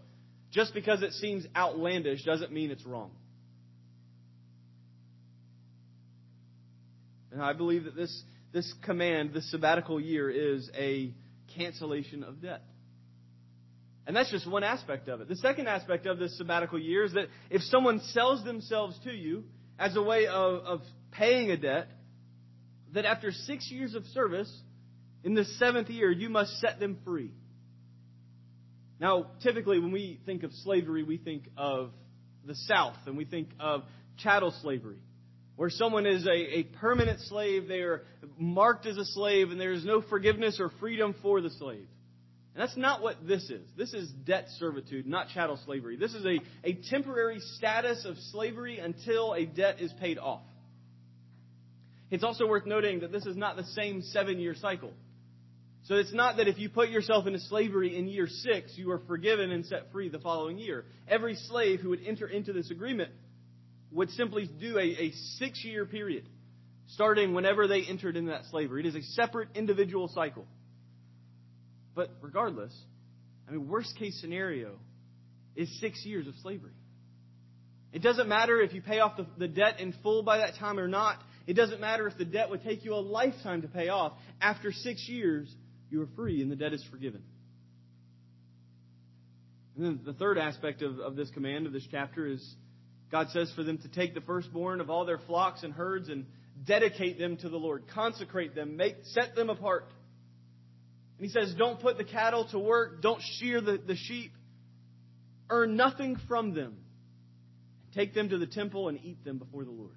[0.50, 3.10] Just because it seems outlandish doesn't mean it's wrong.
[7.32, 8.22] And I believe that this,
[8.54, 11.12] this command, this sabbatical year, is a
[11.56, 12.62] cancellation of debt.
[14.06, 15.28] And that's just one aspect of it.
[15.28, 19.44] The second aspect of this sabbatical year is that if someone sells themselves to you
[19.78, 21.88] as a way of, of paying a debt,
[22.92, 24.50] that after six years of service,
[25.24, 27.32] in the seventh year, you must set them free.
[29.00, 31.90] Now, typically, when we think of slavery, we think of
[32.46, 33.82] the South and we think of
[34.18, 34.98] chattel slavery,
[35.56, 38.02] where someone is a, a permanent slave, they are
[38.38, 41.86] marked as a slave, and there is no forgiveness or freedom for the slave.
[42.54, 43.68] And that's not what this is.
[43.76, 45.96] This is debt servitude, not chattel slavery.
[45.96, 50.42] This is a, a temporary status of slavery until a debt is paid off.
[52.10, 54.92] It's also worth noting that this is not the same seven year cycle.
[55.84, 59.00] So it's not that if you put yourself into slavery in year six, you are
[59.06, 60.84] forgiven and set free the following year.
[61.08, 63.10] Every slave who would enter into this agreement
[63.94, 66.28] would simply do a, a six year period,
[66.88, 68.80] starting whenever they entered into that slavery.
[68.80, 70.46] It is a separate individual cycle.
[71.94, 72.74] But regardless,
[73.48, 74.76] I mean, worst case scenario
[75.54, 76.72] is six years of slavery.
[77.92, 80.80] It doesn't matter if you pay off the, the, debt in full by that time
[80.80, 81.22] or not.
[81.46, 84.14] It doesn't matter if the debt would take you a lifetime to pay off.
[84.40, 85.48] After six years,
[85.90, 87.22] you are free and the debt is forgiven.
[89.76, 92.54] And then the third aspect of, of this command of this chapter is
[93.10, 96.26] God says for them to take the firstborn of all their flocks and herds and
[96.64, 99.86] dedicate them to the Lord, consecrate them, make, set them apart.
[101.18, 104.32] And he says, Don't put the cattle to work, don't shear the, the sheep,
[105.50, 106.76] earn nothing from them.
[107.94, 109.94] Take them to the temple and eat them before the Lord.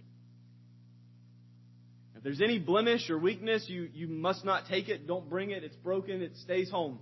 [2.16, 5.08] If there's any blemish or weakness, you, you must not take it.
[5.08, 5.64] Don't bring it.
[5.64, 6.22] It's broken.
[6.22, 6.99] It stays home.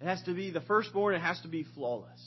[0.00, 1.14] It has to be the firstborn.
[1.14, 2.20] It has to be flawless.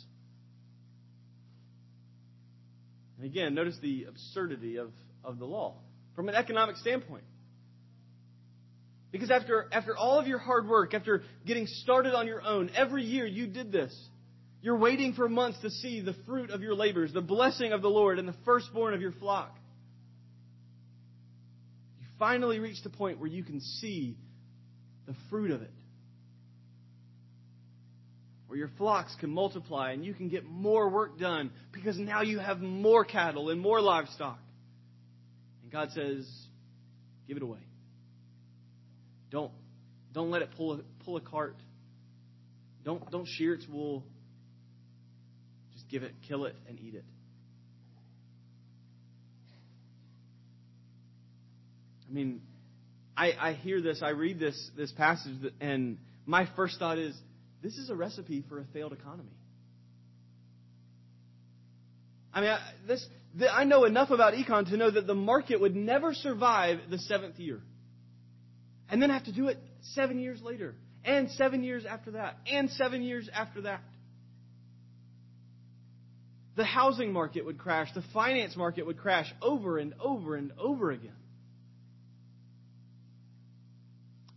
[3.18, 4.91] And again, notice the absurdity of,
[5.24, 5.76] of the law
[6.15, 7.24] from an economic standpoint.
[9.11, 13.03] Because after, after all of your hard work, after getting started on your own, every
[13.03, 13.95] year you did this.
[14.61, 17.89] You're waiting for months to see the fruit of your labors, the blessing of the
[17.89, 19.55] Lord, and the firstborn of your flock.
[21.99, 24.18] You finally reach the point where you can see
[25.05, 25.72] the fruit of it.
[28.47, 32.39] Where your flocks can multiply and you can get more work done because now you
[32.39, 34.39] have more cattle and more livestock.
[35.63, 36.25] And God says,
[37.27, 37.59] give it away.
[39.29, 39.51] Don't,
[40.13, 41.57] don't let it pull a, pull a cart.
[42.85, 44.05] Don't, don't shear its wool.
[45.73, 47.03] Just give it, kill it, and eat it.
[52.09, 52.41] I mean,
[53.17, 57.13] I, I hear this, I read this, this passage, and my first thought is
[57.68, 59.36] this is a recipe for a failed economy.
[62.34, 63.05] I mean, I, this,
[63.36, 66.97] the, I know enough about econ to know that the market would never survive the
[66.97, 67.59] seventh year
[68.89, 69.57] and then have to do it
[69.93, 73.82] seven years later, and seven years after that, and seven years after that.
[76.57, 80.91] the housing market would crash, the finance market would crash over and over and over
[80.91, 81.11] again.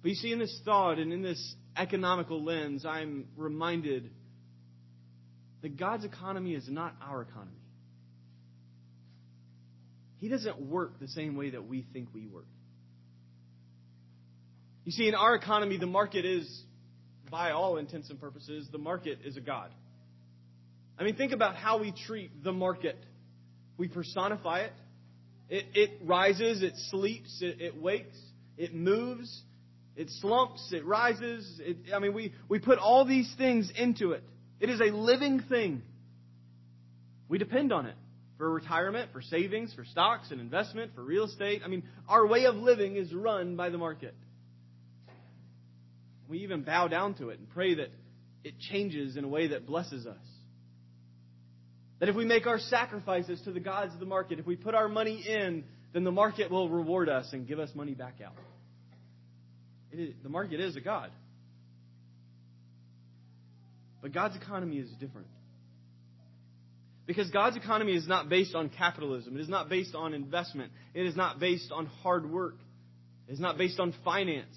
[0.02, 4.10] But you see, in this thought and in this economical lens, I'm reminded
[5.62, 7.52] that God's economy is not our economy.
[10.18, 12.46] He doesn't work the same way that we think we work.
[14.84, 16.62] You see, in our economy, the market is,
[17.30, 19.70] by all intents and purposes, the market is a God.
[20.98, 22.96] I mean, think about how we treat the market.
[23.78, 24.72] We personify it.
[25.48, 28.16] It, it rises, it sleeps, it, it wakes,
[28.56, 29.42] it moves,
[30.00, 31.60] it slumps, it rises.
[31.62, 34.24] It, I mean, we, we put all these things into it.
[34.58, 35.82] It is a living thing.
[37.28, 37.96] We depend on it
[38.38, 41.60] for retirement, for savings, for stocks and investment, for real estate.
[41.62, 44.14] I mean, our way of living is run by the market.
[46.30, 47.90] We even bow down to it and pray that
[48.42, 50.16] it changes in a way that blesses us.
[51.98, 54.74] That if we make our sacrifices to the gods of the market, if we put
[54.74, 58.32] our money in, then the market will reward us and give us money back out.
[59.92, 61.10] The market is a God.
[64.02, 65.26] But God's economy is different.
[67.06, 69.36] Because God's economy is not based on capitalism.
[69.36, 70.70] It is not based on investment.
[70.94, 72.54] It is not based on hard work.
[73.28, 74.56] It is not based on finance.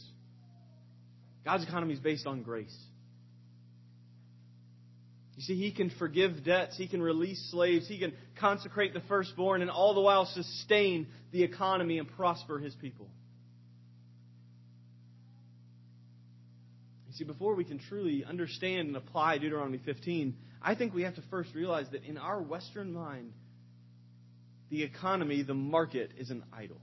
[1.43, 2.75] God's economy is based on grace.
[5.35, 9.61] You see, He can forgive debts, He can release slaves, He can consecrate the firstborn,
[9.61, 13.07] and all the while sustain the economy and prosper His people.
[17.13, 21.13] You see, before we can truly understand and apply Deuteronomy 15, I think we have
[21.15, 23.33] to first realize that in our Western mind,
[24.71, 26.81] the economy, the market, is an idol.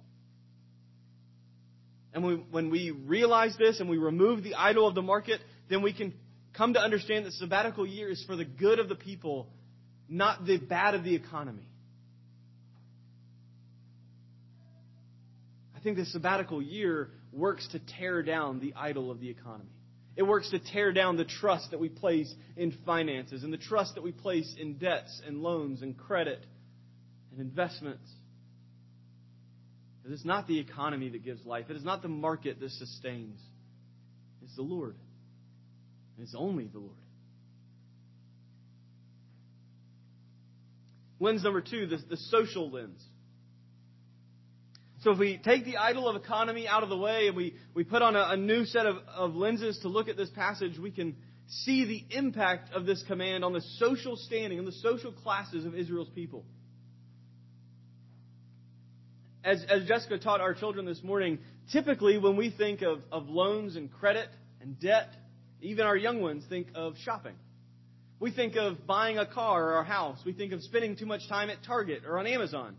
[2.14, 5.82] And we, when we realize this and we remove the idol of the market, then
[5.82, 6.14] we can
[6.52, 9.48] come to understand that sabbatical year is for the good of the people,
[10.08, 11.68] not the bad of the economy.
[15.76, 19.70] I think the sabbatical year works to tear down the idol of the economy.
[20.16, 23.94] It works to tear down the trust that we place in finances and the trust
[23.94, 26.44] that we place in debts and loans and credit
[27.30, 28.08] and investments.
[30.04, 31.66] It is not the economy that gives life.
[31.70, 33.40] It is not the market that sustains.
[34.42, 34.96] It's the Lord.
[36.18, 36.96] It's only the Lord.
[41.20, 43.02] Lens number two, the, the social lens.
[45.00, 47.84] So if we take the idol of economy out of the way and we, we
[47.84, 50.90] put on a, a new set of, of lenses to look at this passage, we
[50.90, 51.16] can
[51.48, 55.74] see the impact of this command on the social standing, on the social classes of
[55.74, 56.44] Israel's people.
[59.42, 61.38] As, as Jessica taught our children this morning,
[61.72, 64.28] typically when we think of, of loans and credit
[64.60, 65.08] and debt,
[65.62, 67.34] even our young ones think of shopping.
[68.18, 70.18] We think of buying a car or a house.
[70.26, 72.76] We think of spending too much time at Target or on Amazon.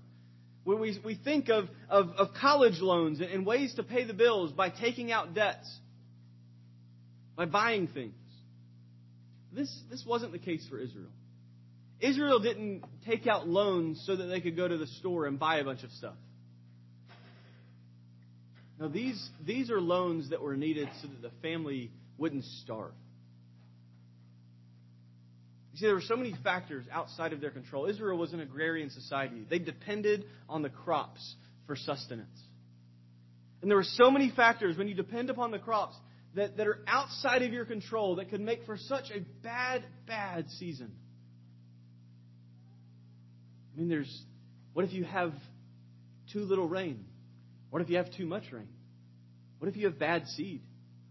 [0.64, 4.52] When we, we think of, of, of college loans and ways to pay the bills
[4.52, 5.68] by taking out debts,
[7.36, 8.14] by buying things.
[9.52, 11.10] This, this wasn't the case for Israel.
[12.00, 15.58] Israel didn't take out loans so that they could go to the store and buy
[15.58, 16.16] a bunch of stuff.
[18.80, 22.94] No, these, these are loans that were needed so that the family wouldn't starve.
[25.82, 27.88] See, there were so many factors outside of their control.
[27.88, 29.48] Israel was an agrarian society.
[29.50, 32.40] They depended on the crops for sustenance.
[33.64, 35.96] And there were so many factors when you depend upon the crops
[36.36, 40.52] that, that are outside of your control that could make for such a bad, bad
[40.52, 40.92] season.
[43.74, 44.24] I mean, there's
[44.74, 45.34] what if you have
[46.32, 47.06] too little rain?
[47.72, 48.70] What if you have too much rain?
[49.58, 50.62] What if you have bad seed?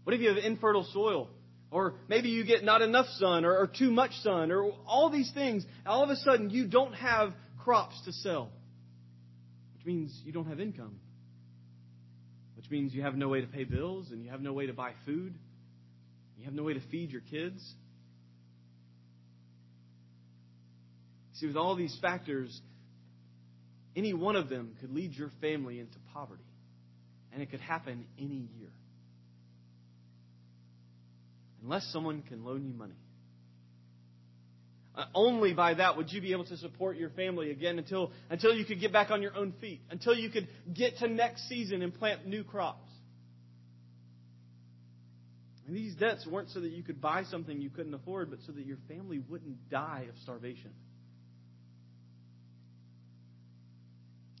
[0.05, 1.29] What if you have infertile soil?
[1.71, 5.31] Or maybe you get not enough sun or, or too much sun or all these
[5.33, 5.65] things.
[5.85, 8.49] All of a sudden, you don't have crops to sell,
[9.75, 10.99] which means you don't have income,
[12.57, 14.73] which means you have no way to pay bills and you have no way to
[14.73, 15.33] buy food.
[16.37, 17.63] You have no way to feed your kids.
[21.35, 22.59] See, with all these factors,
[23.95, 26.43] any one of them could lead your family into poverty.
[27.31, 28.71] And it could happen any year
[31.63, 32.95] unless someone can loan you money.
[34.93, 38.53] Uh, only by that would you be able to support your family again until, until
[38.53, 41.81] you could get back on your own feet, until you could get to next season
[41.81, 42.89] and plant new crops.
[45.65, 48.51] And these debts weren't so that you could buy something you couldn't afford, but so
[48.51, 50.71] that your family wouldn't die of starvation.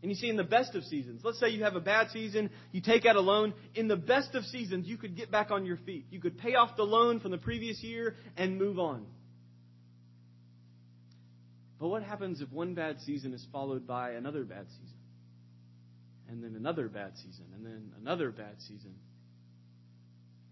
[0.01, 2.49] And you see, in the best of seasons, let's say you have a bad season,
[2.71, 3.53] you take out a loan.
[3.75, 6.07] In the best of seasons, you could get back on your feet.
[6.09, 9.05] You could pay off the loan from the previous year and move on.
[11.79, 14.97] But what happens if one bad season is followed by another bad season?
[16.29, 18.95] And then another bad season, and then another bad season.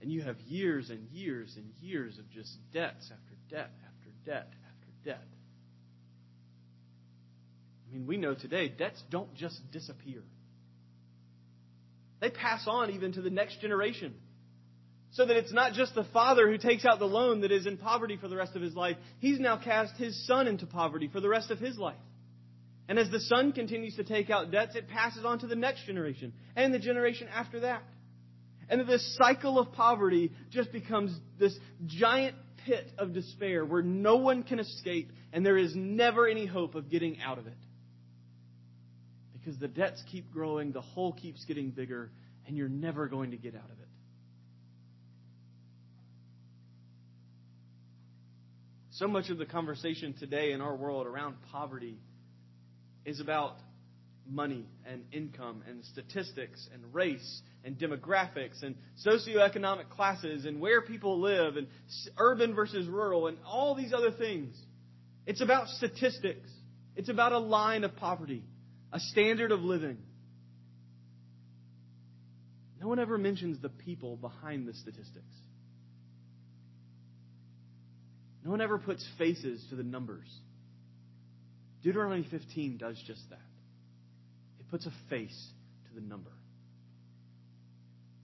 [0.02, 4.52] And you have years and years and years of just debts after debt after debt
[4.68, 5.28] after debt.
[7.90, 10.22] I mean, we know today debts don't just disappear.
[12.20, 14.14] They pass on even to the next generation.
[15.12, 17.78] So that it's not just the father who takes out the loan that is in
[17.78, 18.96] poverty for the rest of his life.
[19.18, 21.98] He's now cast his son into poverty for the rest of his life.
[22.88, 25.86] And as the son continues to take out debts, it passes on to the next
[25.86, 27.82] generation and the generation after that.
[28.70, 32.36] And this cycle of poverty just becomes this giant
[32.66, 36.90] pit of despair where no one can escape and there is never any hope of
[36.90, 37.58] getting out of it.
[39.50, 42.12] Because the debts keep growing, the hole keeps getting bigger,
[42.46, 43.88] and you're never going to get out of it.
[48.92, 51.98] So much of the conversation today in our world around poverty
[53.06, 53.56] is about
[54.30, 61.20] money and income and statistics and race and demographics and socioeconomic classes and where people
[61.20, 61.66] live and
[62.20, 64.56] urban versus rural and all these other things.
[65.26, 66.52] It's about statistics.
[66.96, 68.44] It's about a line of poverty,
[68.92, 69.98] a standard of living.
[72.82, 75.36] No one ever mentions the people behind the statistics.
[78.44, 80.28] No one ever puts faces to the numbers.
[81.84, 83.40] Deuteronomy 15 does just that
[84.60, 85.48] it puts a face
[85.88, 86.32] to the number.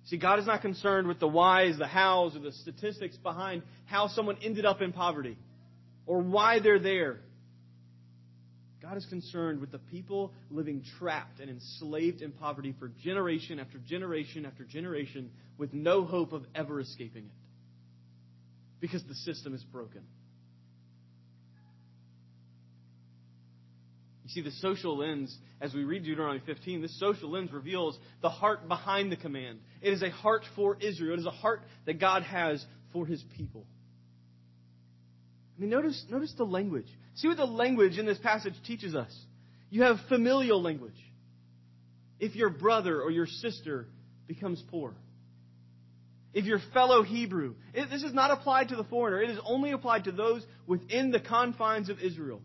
[0.06, 4.08] See, God is not concerned with the whys, the hows, or the statistics behind how
[4.08, 5.38] someone ended up in poverty
[6.06, 7.20] or why they're there.
[8.88, 13.80] God is concerned with the people living trapped and enslaved in poverty for generation after
[13.80, 17.32] generation after generation with no hope of ever escaping it.
[18.80, 20.04] Because the system is broken.
[24.26, 28.30] You see, the social lens, as we read Deuteronomy 15, this social lens reveals the
[28.30, 29.62] heart behind the command.
[29.82, 31.16] It is a heart for Israel.
[31.16, 32.64] It is a heart that God has
[32.94, 33.66] for his people.
[35.58, 36.88] I mean, notice, notice the language.
[37.16, 39.14] See what the language in this passage teaches us.
[39.70, 40.94] You have familial language.
[42.20, 43.88] If your brother or your sister
[44.28, 44.96] becomes poor,
[46.34, 49.72] if your fellow Hebrew, it, this is not applied to the foreigner, it is only
[49.72, 52.42] applied to those within the confines of Israel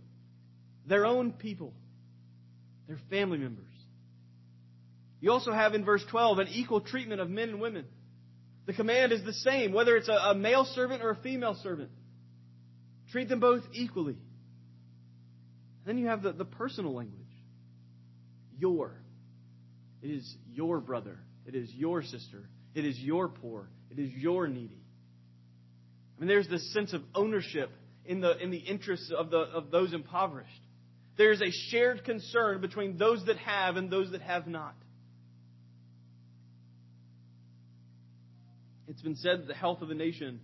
[0.87, 1.73] their own people,
[2.89, 3.67] their family members.
[5.21, 7.85] You also have in verse 12 an equal treatment of men and women.
[8.67, 11.91] The command is the same, whether it's a, a male servant or a female servant.
[13.13, 14.17] Treat them both equally.
[15.85, 17.27] Then you have the, the personal language.
[18.59, 18.95] Your.
[20.03, 21.19] It is your brother.
[21.47, 22.49] It is your sister.
[22.75, 23.69] It is your poor.
[23.91, 24.83] It is your needy.
[26.17, 27.71] I mean, there's this sense of ownership
[28.05, 30.51] in the, in the interests of, the, of those impoverished.
[31.17, 34.75] There's a shared concern between those that have and those that have not.
[38.89, 40.41] It's been said that the health of a nation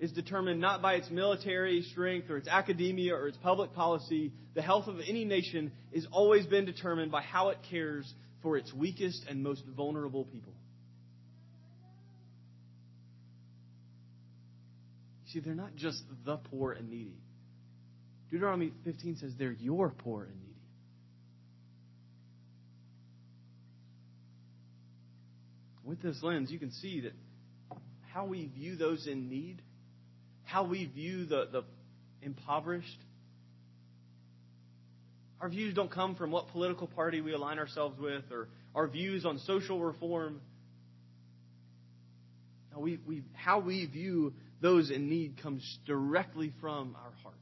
[0.00, 4.32] is determined not by its military strength or its academia or its public policy.
[4.54, 8.72] The health of any nation has always been determined by how it cares for its
[8.72, 10.52] weakest and most vulnerable people.
[15.32, 17.18] See, they're not just the poor and needy.
[18.30, 20.44] Deuteronomy 15 says they're your poor and needy.
[25.84, 27.12] With this lens, you can see that
[28.12, 29.62] how we view those in need,
[30.48, 31.64] how we view the, the
[32.22, 32.98] impoverished,
[35.40, 39.26] our views don't come from what political party we align ourselves with or our views
[39.26, 40.40] on social reform.
[42.72, 44.32] No, we, we, how we view
[44.62, 47.36] those in need comes directly from our hearts.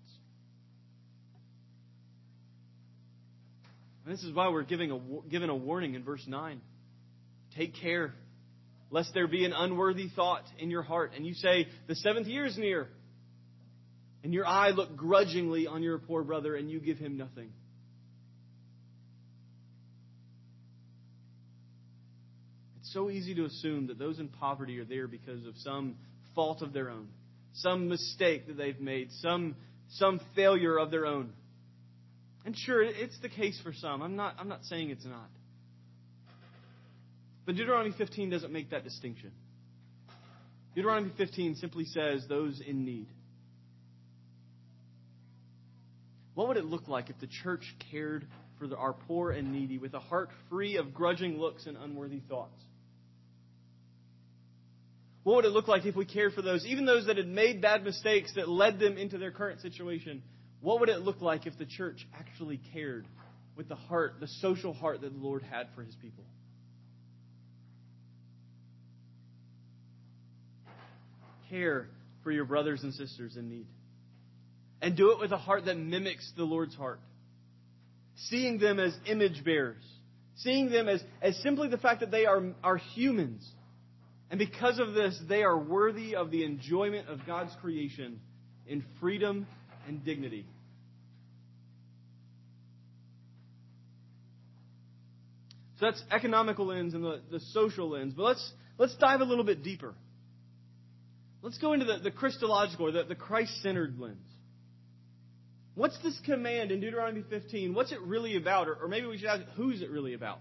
[4.05, 6.61] And this is why we're giving a, given a warning in verse 9.
[7.57, 8.15] Take care,
[8.91, 12.47] lest there be an unworthy thought in your heart, and you say, The seventh year
[12.47, 12.89] is near.
[14.23, 17.53] And your eye look grudgingly on your poor brother, and you give him nothing.
[22.81, 25.97] It's so easy to assume that those in poverty are there because of some
[26.35, 27.09] fault of their own,
[27.53, 29.57] some mistake that they've made, some,
[29.91, 31.33] some failure of their own.
[32.45, 34.03] And sure, it's the case for some.
[34.03, 35.29] I'm not, I'm not saying it's not.
[37.45, 39.33] But Deuteronomy 15 doesn't make that distinction.
[40.77, 43.09] Deuteronomy 15 simply says those in need.
[46.37, 48.27] What would it look like if the church cared
[48.59, 52.21] for the, our poor and needy with a heart free of grudging looks and unworthy
[52.21, 52.61] thoughts?
[55.23, 57.63] What would it look like if we cared for those, even those that had made
[57.63, 60.23] bad mistakes that led them into their current situation,
[60.61, 63.07] what would it look like if the church actually cared
[63.57, 66.25] with the heart, the social heart that the Lord had for his people?
[71.49, 71.89] Care
[72.23, 73.67] for your brothers and sisters in need.
[74.83, 77.01] And do it with a heart that mimics the Lord's heart.
[78.17, 79.83] Seeing them as image bearers.
[80.37, 83.49] Seeing them as, as simply the fact that they are, are humans.
[84.31, 88.21] And because of this, they are worthy of the enjoyment of God's creation
[88.67, 89.47] in freedom
[89.87, 90.47] and dignity.
[95.79, 98.15] So that's economical lens and the, the social lens.
[98.17, 99.95] But let's, let's dive a little bit deeper.
[101.43, 104.27] Let's go into the, the Christological or the, the Christ centered lens.
[105.77, 107.75] What's this command in Deuteronomy 15?
[107.75, 108.67] What's it really about?
[108.67, 110.39] Or, or maybe we should ask, who's it really about?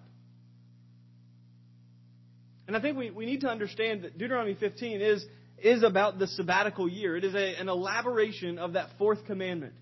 [2.68, 5.26] And I think we, we need to understand that Deuteronomy 15 is,
[5.58, 7.18] is about the sabbatical year.
[7.18, 9.74] It is a, an elaboration of that fourth commandment,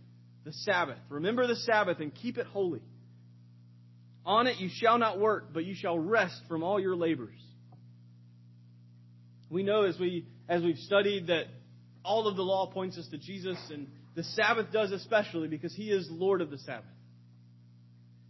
[0.43, 0.97] the Sabbath.
[1.09, 2.81] Remember the Sabbath and keep it holy.
[4.25, 7.37] On it you shall not work, but you shall rest from all your labors.
[9.51, 11.45] We know as we as we've studied that
[12.03, 15.89] all of the law points us to Jesus, and the Sabbath does especially because He
[15.89, 16.85] is Lord of the Sabbath.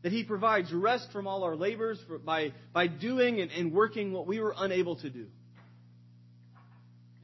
[0.03, 4.11] That He provides rest from all our labors for, by, by doing and, and working
[4.11, 5.27] what we were unable to do.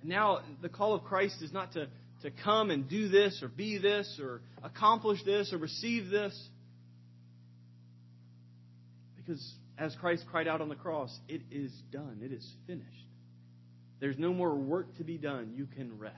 [0.01, 1.87] And now, the call of Christ is not to,
[2.23, 6.37] to come and do this or be this or accomplish this or receive this.
[9.17, 12.87] Because as Christ cried out on the cross, it is done, it is finished.
[13.99, 15.53] There's no more work to be done.
[15.55, 16.15] You can rest.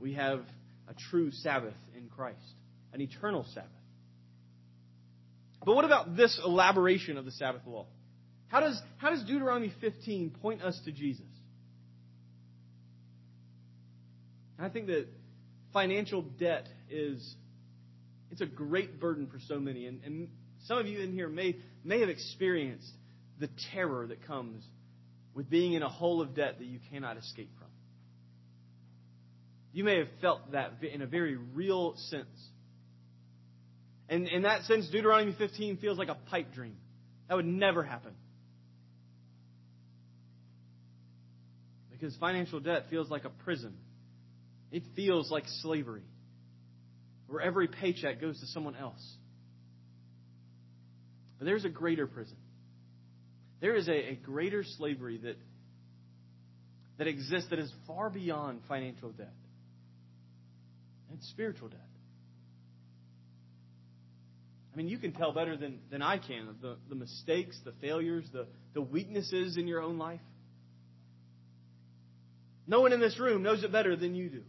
[0.00, 0.40] We have
[0.88, 2.38] a true Sabbath in Christ,
[2.92, 3.70] an eternal Sabbath.
[5.64, 7.86] But what about this elaboration of the Sabbath law?
[8.48, 11.26] How does, how does Deuteronomy 15 point us to Jesus?
[14.58, 15.06] I think that
[15.72, 17.34] financial debt is
[18.30, 19.86] it's a great burden for so many.
[19.86, 20.28] And, and
[20.66, 22.90] some of you in here may, may have experienced
[23.38, 24.64] the terror that comes
[25.34, 27.50] with being in a hole of debt that you cannot escape.
[29.72, 32.26] You may have felt that in a very real sense.
[34.08, 36.76] And in that sense, Deuteronomy 15 feels like a pipe dream.
[37.28, 38.12] That would never happen.
[41.92, 43.74] Because financial debt feels like a prison.
[44.72, 46.02] It feels like slavery,
[47.28, 49.16] where every paycheck goes to someone else.
[51.38, 52.36] But there's a greater prison.
[53.60, 55.36] There is a, a greater slavery that,
[56.98, 59.32] that exists that is far beyond financial debt.
[61.14, 61.80] It's spiritual death.
[64.72, 68.24] I mean, you can tell better than, than I can the, the mistakes, the failures,
[68.32, 70.20] the, the weaknesses in your own life.
[72.66, 74.42] No one in this room knows it better than you do.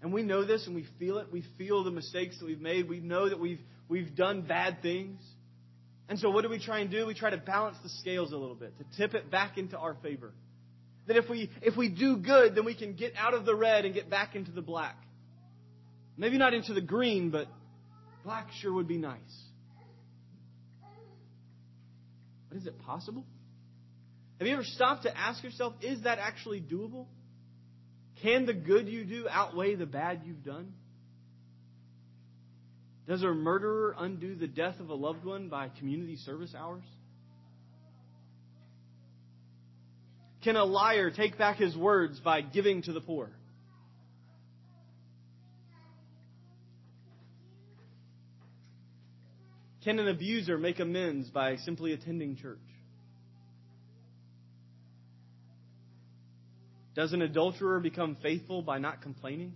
[0.00, 1.28] And we know this and we feel it.
[1.30, 2.88] We feel the mistakes that we've made.
[2.88, 5.20] We know that we've, we've done bad things.
[6.08, 7.06] And so what do we try and do?
[7.06, 9.94] We try to balance the scales a little bit, to tip it back into our
[10.02, 10.32] favor.
[11.06, 13.84] That if we, if we do good, then we can get out of the red
[13.84, 14.96] and get back into the black.
[16.16, 17.46] Maybe not into the green, but
[18.24, 19.18] black sure would be nice.
[22.48, 23.24] But is it possible?
[24.38, 27.06] Have you ever stopped to ask yourself, is that actually doable?
[28.22, 30.72] Can the good you do outweigh the bad you've done?
[33.06, 36.84] Does a murderer undo the death of a loved one by community service hours?
[40.44, 43.30] Can a liar take back his words by giving to the poor?
[49.84, 52.58] Can an abuser make amends by simply attending church?
[56.94, 59.54] Does an adulterer become faithful by not complaining?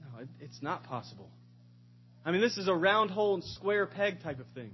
[0.00, 1.30] No, it's not possible.
[2.26, 4.72] I mean, this is a round hole and square peg type of thing.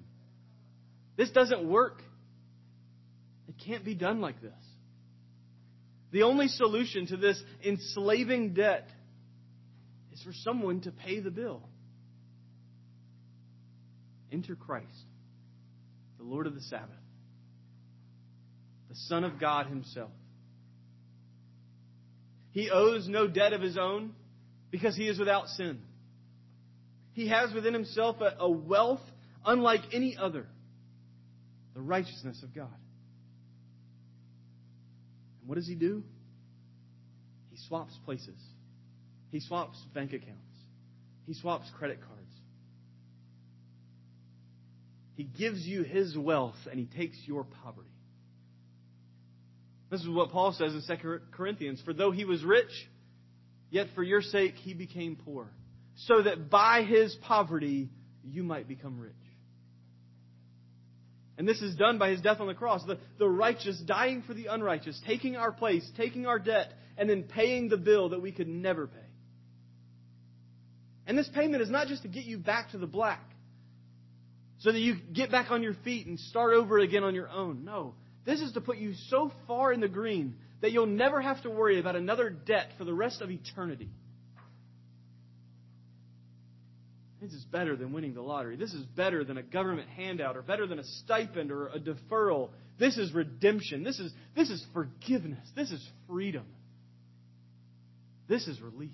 [1.16, 2.02] This doesn't work.
[3.50, 4.52] It can't be done like this.
[6.12, 8.88] The only solution to this enslaving debt
[10.12, 11.68] is for someone to pay the bill.
[14.30, 14.86] Enter Christ,
[16.18, 16.94] the Lord of the Sabbath,
[18.88, 20.12] the Son of God Himself.
[22.52, 24.12] He owes no debt of His own
[24.70, 25.80] because he is without sin.
[27.14, 29.00] He has within himself a, wealth
[29.44, 30.46] unlike any other
[31.74, 32.68] the righteousness of God.
[35.50, 36.04] What does he do?
[37.50, 38.40] He swaps places,
[39.32, 40.38] he swaps bank accounts,
[41.26, 42.32] he swaps credit cards.
[45.16, 47.90] He gives you his wealth and he takes your poverty.
[49.90, 51.82] This is what Paul says in 2 Corinthians.
[51.84, 52.70] For though he was rich,
[53.70, 55.48] yet for your sake he became poor,
[55.96, 57.90] so that by his poverty
[58.22, 59.14] you might become rich.
[61.40, 62.84] And this is done by his death on the cross.
[62.84, 67.22] The, the righteous dying for the unrighteous, taking our place, taking our debt, and then
[67.22, 68.98] paying the bill that we could never pay.
[71.06, 73.24] And this payment is not just to get you back to the black,
[74.58, 77.64] so that you get back on your feet and start over again on your own.
[77.64, 77.94] No.
[78.26, 81.48] This is to put you so far in the green that you'll never have to
[81.48, 83.88] worry about another debt for the rest of eternity.
[87.20, 88.56] This is better than winning the lottery.
[88.56, 92.50] This is better than a government handout or better than a stipend or a deferral.
[92.78, 93.84] This is redemption.
[93.84, 95.46] This is, this is forgiveness.
[95.54, 96.46] This is freedom.
[98.26, 98.90] This is release.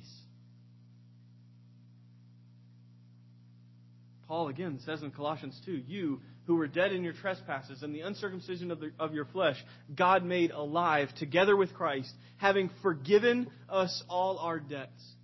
[4.27, 8.01] Paul again says in Colossians 2 You who were dead in your trespasses and the
[8.01, 9.57] uncircumcision of, the, of your flesh,
[9.95, 15.15] God made alive together with Christ, having forgiven us all our debts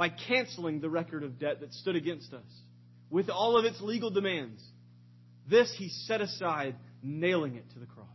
[0.00, 2.46] by canceling the record of debt that stood against us
[3.10, 4.64] with all of its legal demands.
[5.46, 8.06] This he set aside, nailing it to the cross.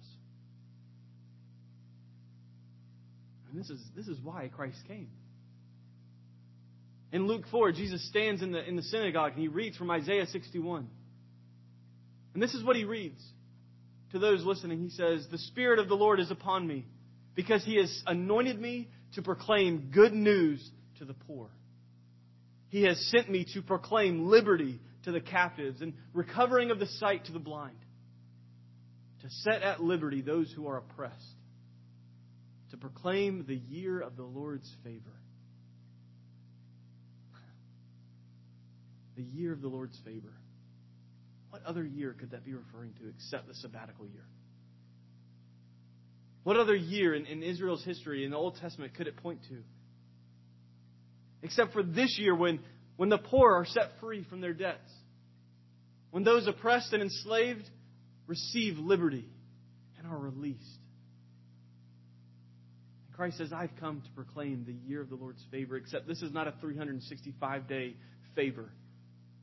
[3.48, 5.12] And this is, this is why Christ came.
[7.12, 10.26] In Luke 4, Jesus stands in the, in the synagogue and he reads from Isaiah
[10.26, 10.88] 61.
[12.34, 13.22] And this is what he reads
[14.12, 14.80] to those listening.
[14.80, 16.88] He says, The Spirit of the Lord is upon me
[17.36, 20.68] because he has anointed me to proclaim good news
[20.98, 21.52] to the poor.
[22.76, 27.24] He has sent me to proclaim liberty to the captives and recovering of the sight
[27.24, 27.78] to the blind,
[29.22, 31.38] to set at liberty those who are oppressed,
[32.72, 35.18] to proclaim the year of the Lord's favor.
[39.16, 40.34] The year of the Lord's favor.
[41.52, 44.26] What other year could that be referring to except the sabbatical year?
[46.44, 49.64] What other year in, in Israel's history in the Old Testament could it point to?
[51.46, 52.60] Except for this year when,
[52.98, 54.92] when the poor are set free from their debts.
[56.10, 57.70] When those oppressed and enslaved
[58.26, 59.30] receive liberty
[60.00, 60.80] and are released.
[63.08, 66.24] And Christ says, I've come to proclaim the year of the Lord's favor, except this
[66.24, 67.96] is not a 365 day
[68.34, 68.72] favor.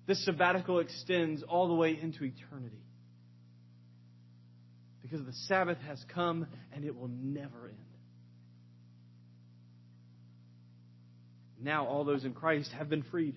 [0.09, 2.83] This sabbatical extends all the way into eternity.
[5.03, 7.92] Because the Sabbath has come and it will never end.
[11.63, 13.37] Now all those in Christ have been freed.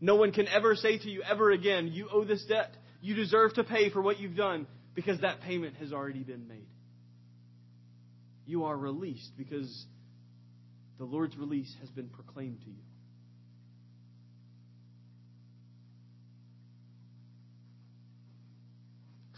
[0.00, 2.76] No one can ever say to you ever again, you owe this debt.
[3.00, 6.66] You deserve to pay for what you've done because that payment has already been made.
[8.46, 9.86] You are released because
[10.98, 12.82] the Lord's release has been proclaimed to you.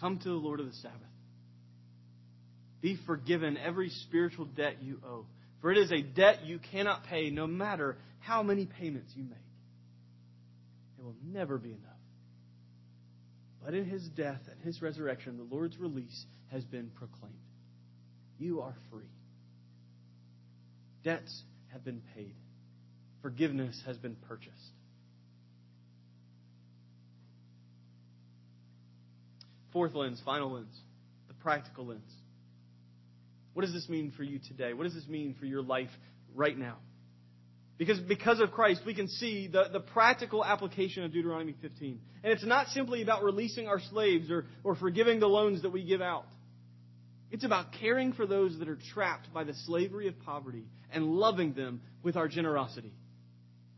[0.01, 1.01] Come to the Lord of the Sabbath.
[2.83, 5.27] Be forgiven every spiritual debt you owe.
[5.65, 9.39] For it is a debt you cannot pay no matter how many payments you make.
[10.99, 11.81] It will never be enough.
[13.65, 17.33] But in his death and his resurrection, the Lord's release has been proclaimed.
[18.39, 19.09] You are free.
[21.03, 22.35] Debts have been paid.
[23.23, 24.53] Forgiveness has been purchased.
[29.73, 30.79] Fourth lens, final lens,
[31.27, 32.12] the practical lens.
[33.55, 34.75] What does this mean for you today?
[34.75, 35.91] What does this mean for your life
[36.35, 36.77] right now?
[37.77, 42.01] Because, because of Christ, we can see the, the practical application of Deuteronomy 15.
[42.23, 45.85] And it's not simply about releasing our slaves or, or forgiving the loans that we
[45.85, 46.27] give out.
[47.33, 51.53] It's about caring for those that are trapped by the slavery of poverty and loving
[51.55, 52.93] them with our generosity.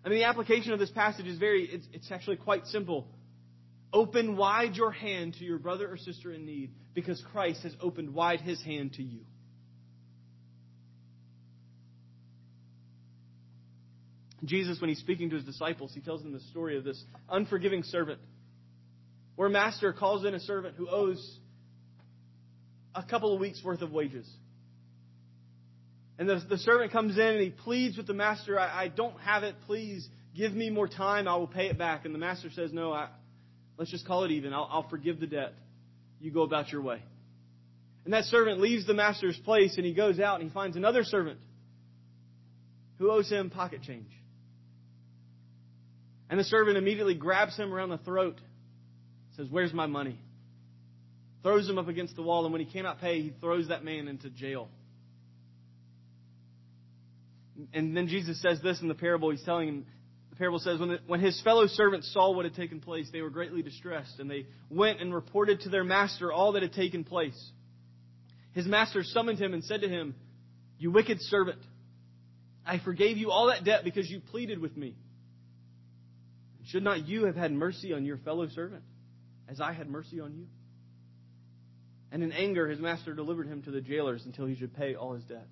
[0.04, 3.08] I mean, the application of this passage is very, it's, it's actually quite simple.
[3.94, 8.12] Open wide your hand to your brother or sister in need because Christ has opened
[8.12, 9.20] wide his hand to you.
[14.46, 17.82] Jesus, when he's speaking to his disciples, he tells them the story of this unforgiving
[17.82, 18.20] servant,
[19.36, 21.38] where a master calls in a servant who owes
[22.94, 24.28] a couple of weeks' worth of wages.
[26.18, 29.18] And the, the servant comes in and he pleads with the master, I, I don't
[29.20, 29.54] have it.
[29.66, 31.28] Please give me more time.
[31.28, 32.06] I will pay it back.
[32.06, 33.08] And the master says, No, I,
[33.76, 34.54] let's just call it even.
[34.54, 35.52] I'll, I'll forgive the debt.
[36.20, 37.02] You go about your way.
[38.04, 41.04] And that servant leaves the master's place and he goes out and he finds another
[41.04, 41.40] servant
[42.98, 44.08] who owes him pocket change.
[46.28, 48.40] And the servant immediately grabs him around the throat,
[49.36, 50.18] says, Where's my money?
[51.42, 54.08] Throws him up against the wall, and when he cannot pay, he throws that man
[54.08, 54.68] into jail.
[57.72, 59.30] And then Jesus says this in the parable.
[59.30, 59.86] He's telling him,
[60.30, 63.22] the parable says, when, the, when his fellow servants saw what had taken place, they
[63.22, 67.04] were greatly distressed, and they went and reported to their master all that had taken
[67.04, 67.50] place.
[68.52, 70.14] His master summoned him and said to him,
[70.78, 71.60] You wicked servant,
[72.66, 74.96] I forgave you all that debt because you pleaded with me.
[76.66, 78.82] Should not you have had mercy on your fellow servant,
[79.48, 80.46] as I had mercy on you?
[82.10, 85.14] And in anger, his master delivered him to the jailers until he should pay all
[85.14, 85.46] his debt.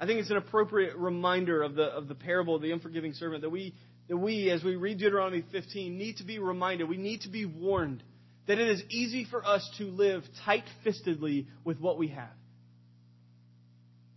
[0.00, 3.42] I think it's an appropriate reminder of the, of the parable of the unforgiving servant
[3.42, 3.74] that we,
[4.08, 7.46] that we, as we read Deuteronomy 15, need to be reminded, we need to be
[7.46, 8.02] warned
[8.46, 12.28] that it is easy for us to live tight fistedly with what we have.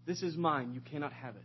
[0.06, 1.44] This is mine, you cannot have it.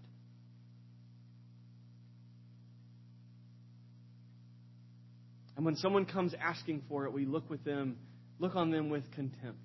[5.57, 7.97] And when someone comes asking for it, we look with them,
[8.39, 9.59] look on them with contempt,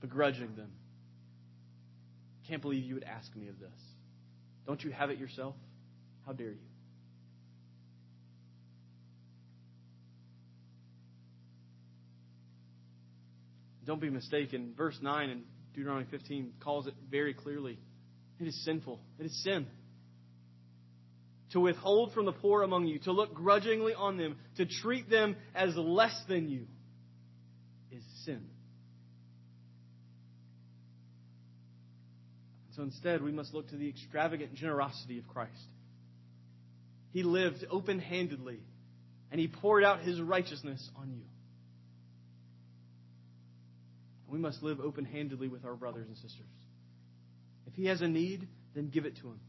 [0.00, 0.70] begrudging them.
[2.46, 3.70] Can't believe you would ask me of this.
[4.66, 5.54] Don't you have it yourself?
[6.26, 6.58] How dare you?
[13.86, 14.74] Don't be mistaken.
[14.76, 15.42] Verse 9 in
[15.74, 17.78] Deuteronomy 15 calls it very clearly.
[18.38, 19.00] It is sinful.
[19.18, 19.66] It is sin
[21.52, 25.36] to withhold from the poor among you, to look grudgingly on them, to treat them
[25.54, 26.66] as less than you,
[27.90, 28.44] is sin.
[32.76, 35.52] So instead, we must look to the extravagant generosity of Christ.
[37.10, 38.60] He lived open handedly,
[39.32, 41.24] and He poured out His righteousness on you.
[44.28, 46.44] We must live open handedly with our brothers and sisters.
[47.66, 49.40] If He has a need, then give it to Him.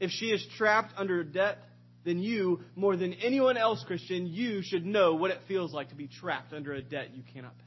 [0.00, 1.58] If she is trapped under a debt,
[2.04, 5.94] then you, more than anyone else, Christian, you should know what it feels like to
[5.94, 7.64] be trapped under a debt you cannot pay.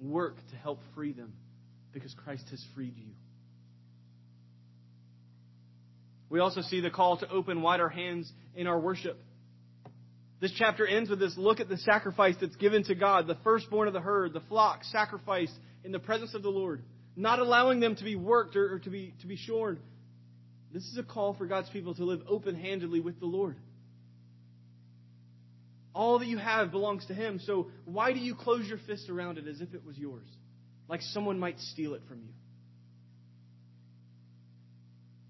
[0.00, 1.32] Work to help free them
[1.92, 3.12] because Christ has freed you.
[6.28, 9.22] We also see the call to open wider hands in our worship.
[10.40, 13.86] This chapter ends with this look at the sacrifice that's given to God, the firstborn
[13.86, 16.82] of the herd, the flock sacrificed in the presence of the Lord
[17.16, 19.78] not allowing them to be worked or, or to, be, to be shorn.
[20.72, 23.56] This is a call for God's people to live open handedly with the Lord.
[25.94, 29.38] All that you have belongs to Him, so why do you close your fist around
[29.38, 30.26] it as if it was yours?
[30.88, 32.32] Like someone might steal it from you.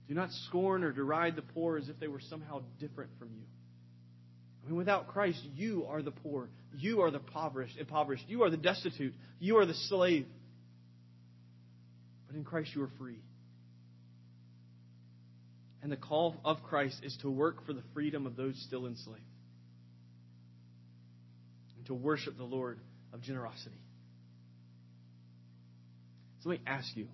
[0.08, 3.44] Do not scorn or deride the poor as if they were somehow different from you.
[4.64, 6.48] I mean, without Christ, you are the poor.
[6.76, 7.76] You are the impoverished.
[7.78, 8.24] impoverished.
[8.28, 9.14] You are the destitute.
[9.38, 10.26] You are the slave.
[12.34, 13.20] But in Christ you are free.
[15.84, 19.20] And the call of Christ is to work for the freedom of those still enslaved.
[21.76, 22.80] And to worship the Lord
[23.12, 23.78] of generosity.
[26.40, 27.06] So let me ask you,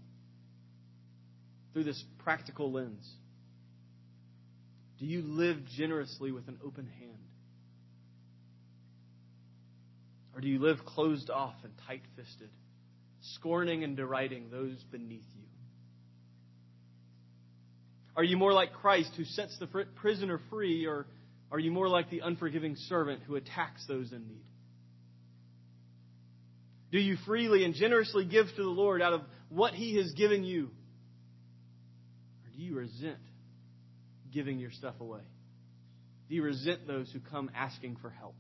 [1.74, 3.06] through this practical lens,
[4.98, 7.18] do you live generously with an open hand?
[10.34, 12.48] Or do you live closed off and tight fisted?
[13.36, 15.44] Scorning and deriding those beneath you?
[18.16, 19.66] Are you more like Christ who sets the
[19.96, 21.06] prisoner free, or
[21.50, 24.44] are you more like the unforgiving servant who attacks those in need?
[26.92, 30.44] Do you freely and generously give to the Lord out of what He has given
[30.44, 30.70] you?
[32.44, 33.18] Or do you resent
[34.32, 35.22] giving your stuff away?
[36.28, 38.34] Do you resent those who come asking for help?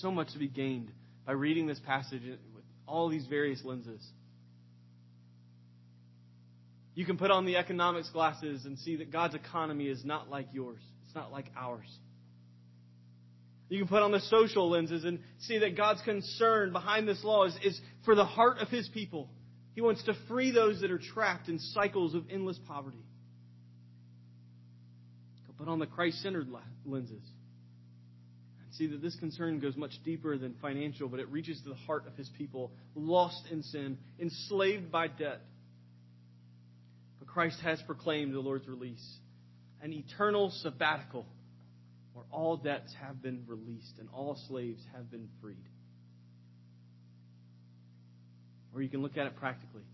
[0.00, 0.90] So much to be gained
[1.26, 2.22] by reading this passage
[2.54, 4.04] with all these various lenses.
[6.94, 10.48] You can put on the economics glasses and see that God's economy is not like
[10.52, 10.82] yours.
[11.06, 11.86] It's not like ours.
[13.68, 17.44] You can put on the social lenses and see that God's concern behind this law
[17.44, 19.30] is, is for the heart of His people.
[19.74, 23.04] He wants to free those that are trapped in cycles of endless poverty.
[25.56, 26.48] Put on the Christ centered
[26.86, 27.22] lenses
[28.80, 32.06] see that this concern goes much deeper than financial, but it reaches to the heart
[32.06, 35.42] of his people, lost in sin, enslaved by debt.
[37.18, 39.06] But Christ has proclaimed the Lord's release,
[39.82, 41.26] an eternal sabbatical
[42.14, 45.56] where all debts have been released and all slaves have been freed.
[48.74, 49.84] Or you can look at it practically.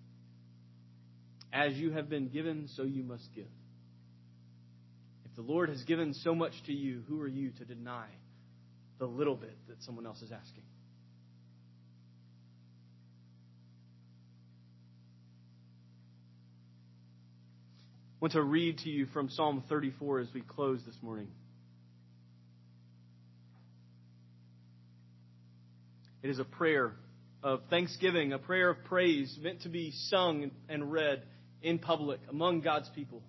[1.53, 3.47] As you have been given, so you must give.
[5.25, 8.07] If the Lord has given so much to you, who are you to deny
[8.99, 10.63] the little bit that someone else is asking.
[18.15, 21.29] I want to read to you from Psalm 34 as we close this morning.
[26.23, 26.93] It is a prayer
[27.43, 31.23] of thanksgiving, a prayer of praise meant to be sung and read
[31.63, 33.23] in public among God's people.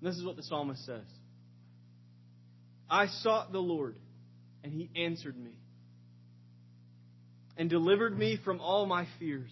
[0.00, 1.04] And this is what the psalmist says
[2.90, 3.96] I sought the Lord,
[4.62, 5.58] and he answered me
[7.56, 9.50] and delivered me from all my fears.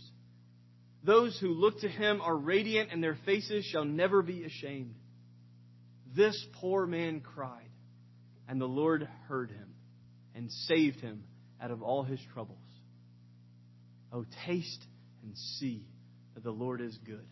[1.03, 4.95] Those who look to him are radiant, and their faces shall never be ashamed.
[6.15, 7.71] This poor man cried,
[8.49, 9.75] and the Lord heard him
[10.35, 11.25] and saved him
[11.61, 12.59] out of all his troubles.
[14.13, 14.85] Oh, taste
[15.23, 15.85] and see
[16.35, 17.27] that the Lord is good.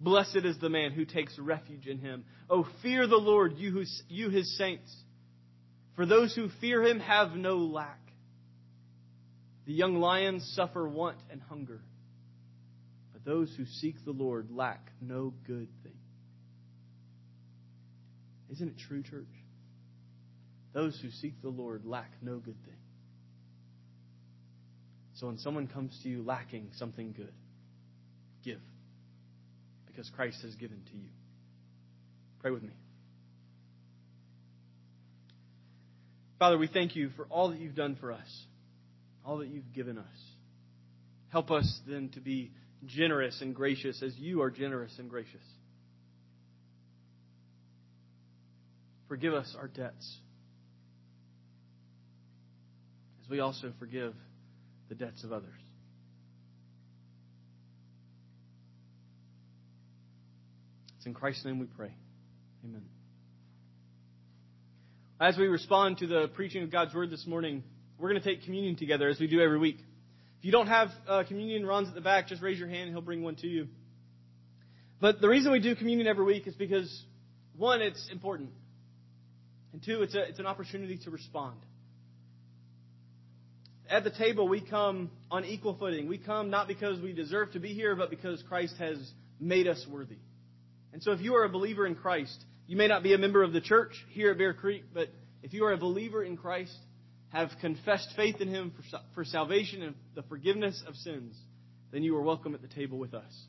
[0.00, 2.24] Blessed is the man who takes refuge in him.
[2.48, 4.94] Oh, fear the Lord, you, who, you his saints.
[6.00, 8.00] For those who fear him have no lack.
[9.66, 11.82] The young lions suffer want and hunger,
[13.12, 15.98] but those who seek the Lord lack no good thing.
[18.50, 19.28] Isn't it true, church?
[20.72, 22.80] Those who seek the Lord lack no good thing.
[25.16, 27.34] So when someone comes to you lacking something good,
[28.42, 28.62] give.
[29.84, 31.10] Because Christ has given to you.
[32.40, 32.72] Pray with me.
[36.40, 38.44] Father, we thank you for all that you've done for us,
[39.26, 40.06] all that you've given us.
[41.28, 42.50] Help us then to be
[42.86, 45.44] generous and gracious as you are generous and gracious.
[49.06, 50.16] Forgive us our debts
[53.22, 54.14] as we also forgive
[54.88, 55.60] the debts of others.
[60.96, 61.92] It's in Christ's name we pray.
[62.64, 62.82] Amen.
[65.20, 67.62] As we respond to the preaching of God's Word this morning,
[67.98, 69.76] we're going to take communion together as we do every week.
[70.38, 72.28] If you don't have uh, communion, Ron's at the back.
[72.28, 73.68] Just raise your hand and he'll bring one to you.
[74.98, 77.04] But the reason we do communion every week is because,
[77.54, 78.48] one, it's important.
[79.74, 81.58] And two, it's, a, it's an opportunity to respond.
[83.90, 86.08] At the table, we come on equal footing.
[86.08, 88.96] We come not because we deserve to be here, but because Christ has
[89.38, 90.16] made us worthy.
[90.94, 93.42] And so if you are a believer in Christ, you may not be a member
[93.42, 95.08] of the church here at Bear Creek, but
[95.42, 96.76] if you are a believer in Christ,
[97.30, 101.34] have confessed faith in Him for, for salvation and the forgiveness of sins,
[101.90, 103.44] then you are welcome at the table with us.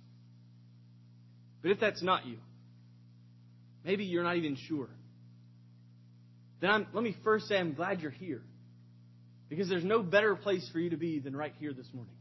[1.62, 2.38] But if that's not you,
[3.86, 4.90] maybe you're not even sure,
[6.60, 8.42] then I'm, let me first say I'm glad you're here.
[9.50, 12.16] Because there's no better place for you to be than right here this morning.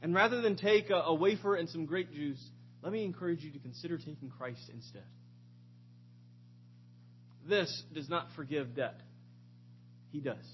[0.00, 2.42] And rather than take a, a wafer and some grape juice,
[2.82, 5.04] let me encourage you to consider taking Christ instead.
[7.48, 9.00] This does not forgive debt.
[10.10, 10.44] He does.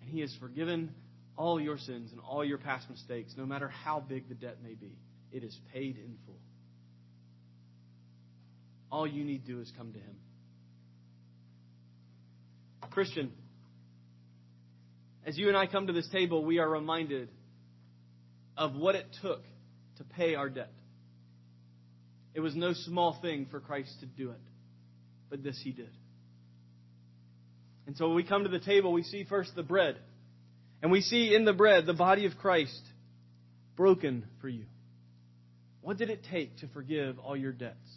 [0.00, 0.94] And He has forgiven
[1.36, 4.74] all your sins and all your past mistakes, no matter how big the debt may
[4.74, 4.96] be.
[5.30, 6.38] It is paid in full.
[8.90, 10.16] All you need to do is come to Him.
[12.92, 13.32] Christian,
[15.24, 17.30] as you and I come to this table, we are reminded
[18.56, 19.42] of what it took
[19.96, 20.72] to pay our debt.
[22.34, 24.40] It was no small thing for Christ to do it,
[25.32, 25.88] but this he did.
[27.86, 29.96] And so when we come to the table, we see first the bread.
[30.82, 32.82] And we see in the bread the body of Christ
[33.74, 34.66] broken for you.
[35.80, 37.88] What did it take to forgive all your debts?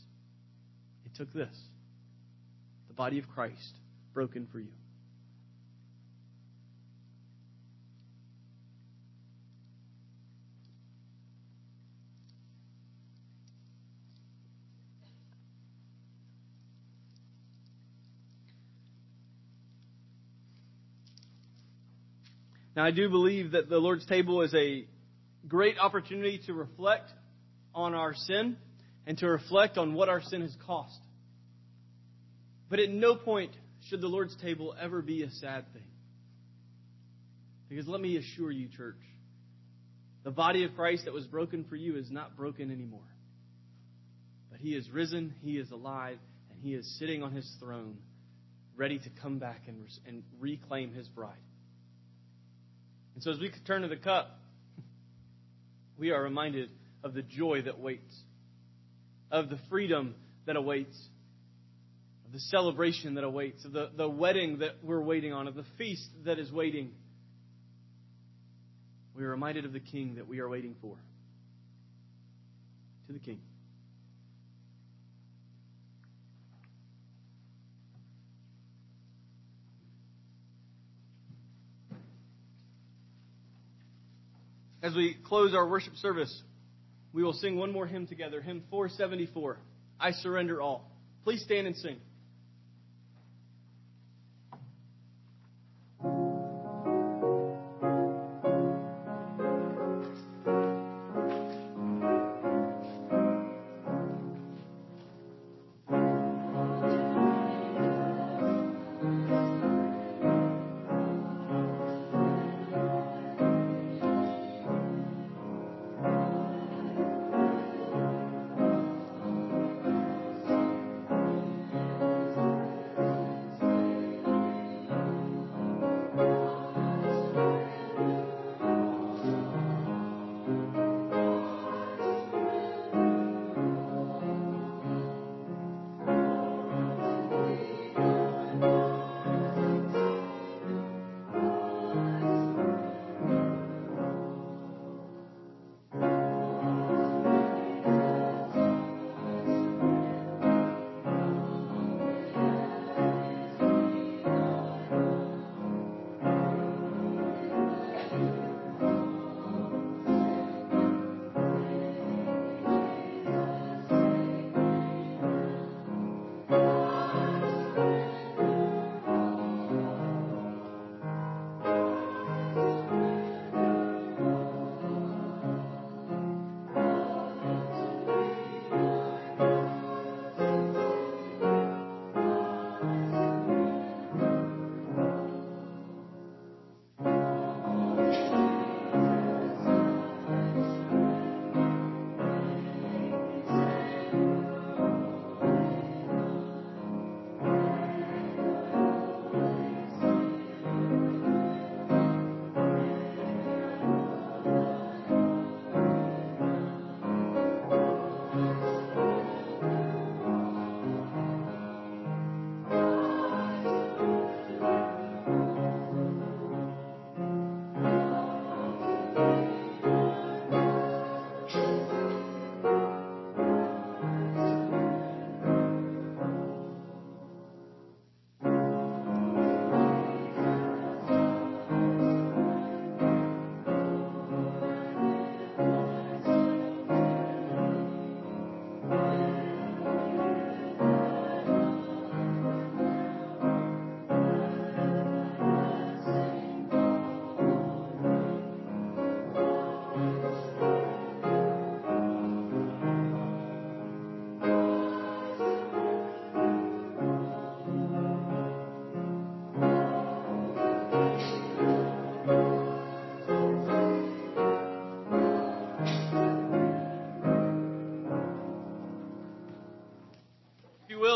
[1.06, 1.54] It took this
[2.88, 3.76] the body of Christ
[4.14, 4.72] broken for you.
[22.76, 24.86] Now, I do believe that the Lord's table is a
[25.48, 27.10] great opportunity to reflect
[27.74, 28.58] on our sin
[29.08, 31.00] and to reflect on what our sin has cost.
[32.70, 33.52] But at no point
[33.88, 35.84] should the Lord's table ever be a sad thing.
[37.70, 38.98] Because let me assure you, church,
[40.24, 43.08] the body of Christ that was broken for you is not broken anymore.
[44.52, 46.18] But he is risen, he is alive,
[46.50, 47.98] and he is sitting on his throne,
[48.76, 51.36] ready to come back and, and reclaim his bride.
[53.16, 54.38] And so as we turn to the cup,
[55.98, 56.70] we are reminded
[57.04, 58.14] of the joy that waits,
[59.32, 60.98] of the freedom that awaits,
[62.26, 65.66] of the celebration that awaits, of the, the wedding that we're waiting on, of the
[65.78, 66.92] feast that is waiting.
[69.16, 70.98] We are reminded of the King that we are waiting for.
[73.08, 73.40] To the King.
[84.86, 86.44] As we close our worship service,
[87.12, 89.58] we will sing one more hymn together, hymn 474,
[90.00, 90.92] I Surrender All.
[91.24, 91.98] Please stand and sing.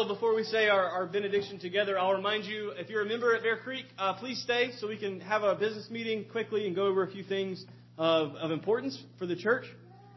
[0.09, 3.43] Before we say our, our benediction together, I'll remind you if you're a member at
[3.43, 6.87] Bear Creek, uh, please stay so we can have a business meeting quickly and go
[6.87, 7.63] over a few things
[7.95, 9.65] of, of importance for the church.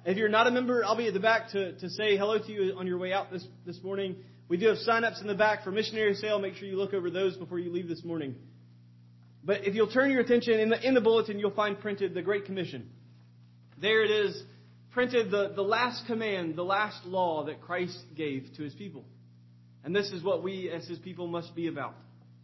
[0.07, 2.51] If you're not a member, I'll be at the back to, to say hello to
[2.51, 4.17] you on your way out this, this morning.
[4.49, 6.39] We do have sign-ups in the back for missionary sale.
[6.39, 8.35] Make sure you look over those before you leave this morning.
[9.45, 12.23] But if you'll turn your attention in the, in the bulletin, you'll find printed the
[12.23, 12.89] Great Commission.
[13.79, 14.43] There it is,
[14.93, 19.05] printed the, the last command, the last law that Christ gave to his people.
[19.85, 21.95] And this is what we as his people must be about.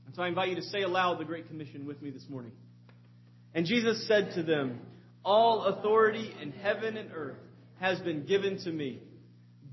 [0.06, 2.52] And so I invite you to say aloud the Great Commission with me this morning.
[3.54, 4.80] And Jesus said to them,
[5.24, 7.36] All authority in heaven and earth
[7.80, 9.00] has been given to me.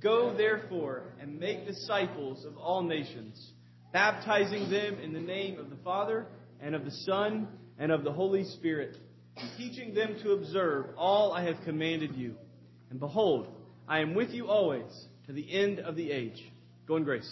[0.02, 3.52] Go therefore and make disciples of all nations,
[3.94, 6.28] baptizing them in the name of the Father
[6.62, 7.48] and of the Son
[7.80, 8.98] and of the Holy Spirit,
[9.58, 12.36] teaching them to observe all I have commanded you.
[12.90, 13.48] And behold,
[13.88, 14.92] I am with you always
[15.28, 16.44] to the end of the age.
[16.88, 17.32] Go in grace.